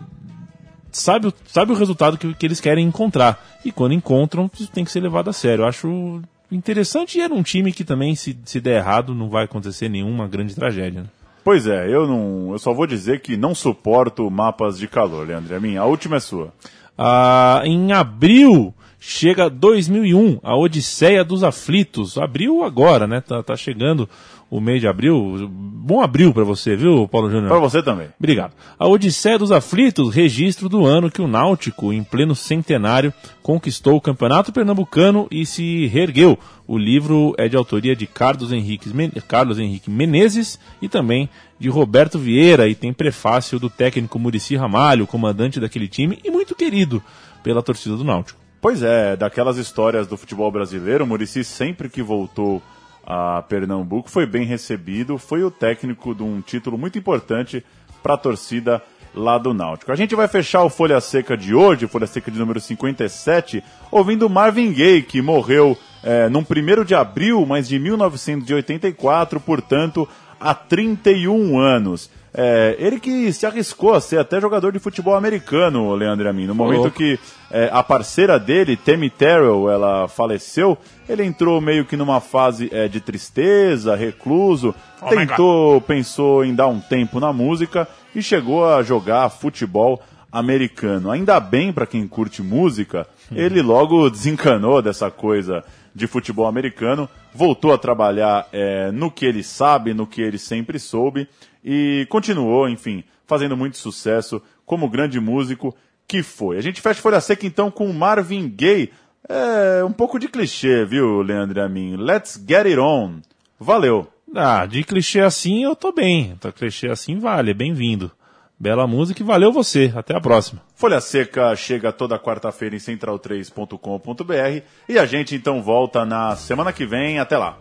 sabe, 0.90 1.28
o- 1.28 1.34
sabe 1.46 1.72
o 1.72 1.76
resultado 1.76 2.16
que, 2.16 2.32
que 2.34 2.46
eles 2.46 2.60
querem 2.60 2.86
encontrar. 2.86 3.44
E 3.64 3.70
quando 3.72 3.92
encontram, 3.94 4.50
isso 4.54 4.70
tem 4.70 4.84
que 4.84 4.90
ser 4.92 5.00
levado 5.00 5.28
a 5.30 5.32
sério. 5.32 5.62
Eu 5.62 5.68
acho 5.68 6.22
interessante 6.50 7.18
e 7.18 7.20
era 7.20 7.34
um 7.34 7.42
time 7.42 7.72
que 7.72 7.84
também, 7.84 8.14
se, 8.14 8.38
se 8.44 8.60
der 8.60 8.76
errado, 8.78 9.14
não 9.14 9.28
vai 9.28 9.44
acontecer 9.44 9.88
nenhuma 9.88 10.26
grande 10.26 10.54
tragédia. 10.54 11.02
né? 11.02 11.06
Pois 11.44 11.66
é, 11.66 11.88
eu 11.92 12.06
não, 12.06 12.52
eu 12.52 12.58
só 12.58 12.72
vou 12.74 12.86
dizer 12.86 13.20
que 13.20 13.36
não 13.36 13.54
suporto 13.54 14.30
mapas 14.30 14.78
de 14.78 14.86
calor, 14.88 15.26
Leandro. 15.26 15.54
A 15.54 15.60
minha, 15.60 15.80
a 15.80 15.84
última 15.86 16.16
é 16.16 16.20
sua. 16.20 16.52
Ah, 16.96 17.62
em 17.64 17.92
abril 17.92 18.74
chega 18.98 19.48
2001, 19.48 20.40
a 20.42 20.56
Odisseia 20.56 21.24
dos 21.24 21.44
Aflitos. 21.44 22.18
Abril 22.18 22.64
agora, 22.64 23.06
né? 23.06 23.20
Tá, 23.20 23.42
tá 23.42 23.56
chegando 23.56 24.08
o 24.50 24.60
mês 24.60 24.80
de 24.80 24.88
abril. 24.88 25.48
Bom 25.50 26.00
abril 26.00 26.32
para 26.32 26.44
você, 26.44 26.74
viu, 26.74 27.06
Paulo 27.06 27.30
Júnior? 27.30 27.48
Para 27.48 27.60
você 27.60 27.82
também. 27.82 28.08
Obrigado. 28.18 28.52
A 28.78 28.86
Odisseia 28.86 29.38
dos 29.38 29.52
Aflitos, 29.52 30.14
registro 30.14 30.68
do 30.68 30.86
ano 30.86 31.10
que 31.10 31.20
o 31.20 31.28
Náutico, 31.28 31.92
em 31.92 32.02
pleno 32.02 32.34
centenário, 32.34 33.12
conquistou 33.42 33.96
o 33.96 34.00
Campeonato 34.00 34.52
Pernambucano 34.52 35.28
e 35.30 35.44
se 35.44 35.86
reergueu. 35.86 36.38
O 36.66 36.78
livro 36.78 37.34
é 37.38 37.48
de 37.48 37.56
autoria 37.56 37.94
de 37.94 38.06
Carlos 38.06 38.52
Henrique, 38.52 38.90
Carlos 39.26 39.58
Henrique 39.58 39.90
Menezes 39.90 40.58
e 40.80 40.88
também 40.88 41.28
de 41.58 41.68
Roberto 41.68 42.18
Vieira 42.18 42.68
e 42.68 42.74
tem 42.74 42.92
prefácio 42.92 43.58
do 43.58 43.68
técnico 43.68 44.18
Murici 44.18 44.56
Ramalho, 44.56 45.06
comandante 45.06 45.60
daquele 45.60 45.88
time 45.88 46.18
e 46.24 46.30
muito 46.30 46.54
querido 46.54 47.02
pela 47.42 47.62
torcida 47.62 47.96
do 47.96 48.04
Náutico. 48.04 48.47
Pois 48.60 48.82
é, 48.82 49.16
daquelas 49.16 49.56
histórias 49.56 50.06
do 50.06 50.16
futebol 50.16 50.50
brasileiro, 50.50 51.04
o 51.04 51.06
Murici 51.06 51.44
sempre 51.44 51.88
que 51.88 52.02
voltou 52.02 52.60
a 53.06 53.40
Pernambuco 53.42 54.10
foi 54.10 54.26
bem 54.26 54.44
recebido, 54.44 55.16
foi 55.16 55.42
o 55.42 55.50
técnico 55.50 56.14
de 56.14 56.22
um 56.22 56.40
título 56.40 56.76
muito 56.76 56.98
importante 56.98 57.64
para 58.02 58.14
a 58.14 58.18
torcida 58.18 58.82
lá 59.14 59.38
do 59.38 59.54
Náutico. 59.54 59.92
A 59.92 59.96
gente 59.96 60.14
vai 60.14 60.28
fechar 60.28 60.62
o 60.62 60.68
Folha 60.68 61.00
Seca 61.00 61.36
de 61.36 61.54
hoje, 61.54 61.86
Folha 61.86 62.06
Seca 62.06 62.30
de 62.30 62.38
número 62.38 62.60
57, 62.60 63.62
ouvindo 63.90 64.28
Marvin 64.28 64.72
Gaye, 64.72 65.02
que 65.02 65.22
morreu 65.22 65.78
é, 66.02 66.28
num 66.28 66.40
1 66.40 66.84
de 66.84 66.94
abril, 66.94 67.46
mas 67.46 67.68
de 67.68 67.78
1984, 67.78 69.40
portanto, 69.40 70.08
há 70.38 70.52
31 70.54 71.58
anos. 71.58 72.10
É, 72.40 72.76
ele 72.78 73.00
que 73.00 73.32
se 73.32 73.44
arriscou 73.46 73.94
a 73.94 74.00
ser 74.00 74.20
até 74.20 74.40
jogador 74.40 74.70
de 74.70 74.78
futebol 74.78 75.16
americano, 75.16 75.92
Leandro 75.92 76.28
Amin. 76.28 76.46
No 76.46 76.54
momento 76.54 76.88
que 76.88 77.18
é, 77.50 77.68
a 77.72 77.82
parceira 77.82 78.38
dele, 78.38 78.76
Tammy 78.76 79.10
Terrell, 79.10 79.68
ela 79.68 80.06
faleceu, 80.06 80.78
ele 81.08 81.24
entrou 81.24 81.60
meio 81.60 81.84
que 81.84 81.96
numa 81.96 82.20
fase 82.20 82.70
é, 82.72 82.86
de 82.86 83.00
tristeza, 83.00 83.96
recluso, 83.96 84.72
oh 85.02 85.08
tentou, 85.08 85.80
pensou 85.80 86.44
em 86.44 86.54
dar 86.54 86.68
um 86.68 86.78
tempo 86.78 87.18
na 87.18 87.32
música 87.32 87.88
e 88.14 88.22
chegou 88.22 88.64
a 88.64 88.84
jogar 88.84 89.28
futebol 89.30 90.00
americano. 90.30 91.10
Ainda 91.10 91.40
bem 91.40 91.72
para 91.72 91.88
quem 91.88 92.06
curte 92.06 92.40
música, 92.40 93.04
ele 93.32 93.60
logo 93.62 94.08
desencanou 94.08 94.80
dessa 94.80 95.10
coisa 95.10 95.64
de 95.92 96.06
futebol 96.06 96.46
americano, 96.46 97.08
voltou 97.34 97.72
a 97.72 97.78
trabalhar 97.78 98.46
é, 98.52 98.92
no 98.92 99.10
que 99.10 99.26
ele 99.26 99.42
sabe, 99.42 99.92
no 99.92 100.06
que 100.06 100.22
ele 100.22 100.38
sempre 100.38 100.78
soube 100.78 101.28
e 101.64 102.06
continuou, 102.08 102.68
enfim, 102.68 103.04
fazendo 103.26 103.56
muito 103.56 103.76
sucesso 103.76 104.42
como 104.64 104.88
grande 104.88 105.20
músico 105.20 105.74
que 106.06 106.22
foi. 106.22 106.56
A 106.56 106.60
gente 106.62 106.80
fecha 106.80 107.00
Folha 107.00 107.20
Seca 107.20 107.46
então 107.46 107.70
com 107.70 107.92
Marvin 107.92 108.48
Gaye. 108.48 108.90
É 109.28 109.84
um 109.84 109.92
pouco 109.92 110.18
de 110.18 110.28
clichê, 110.28 110.84
viu, 110.84 111.20
Leandro 111.20 111.62
a 111.62 111.68
mim. 111.68 111.96
Let's 111.96 112.42
get 112.48 112.66
it 112.66 112.78
on. 112.78 113.20
Valeu. 113.60 114.08
Ah, 114.34 114.64
de 114.66 114.84
clichê 114.84 115.20
assim 115.20 115.64
eu 115.64 115.76
tô 115.76 115.92
bem. 115.92 116.36
Tá 116.40 116.50
clichê 116.50 116.88
assim 116.88 117.18
vale, 117.18 117.52
bem-vindo. 117.52 118.10
Bela 118.58 118.86
música 118.86 119.22
e 119.22 119.24
valeu 119.24 119.52
você. 119.52 119.92
Até 119.94 120.16
a 120.16 120.20
próxima. 120.20 120.60
Folha 120.74 121.00
Seca 121.00 121.54
chega 121.54 121.92
toda 121.92 122.18
quarta-feira 122.18 122.74
em 122.74 122.78
central3.com.br 122.78 124.64
e 124.88 124.98
a 124.98 125.06
gente 125.06 125.34
então 125.34 125.62
volta 125.62 126.04
na 126.04 126.34
semana 126.34 126.72
que 126.72 126.84
vem. 126.84 127.20
Até 127.20 127.38
lá. 127.38 127.58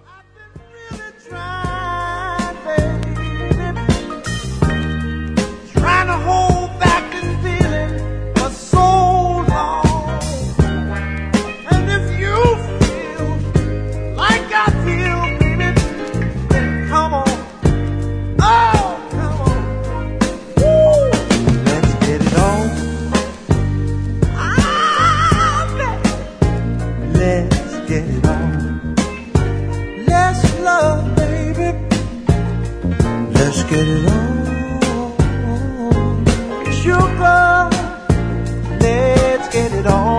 all. 39.87 40.16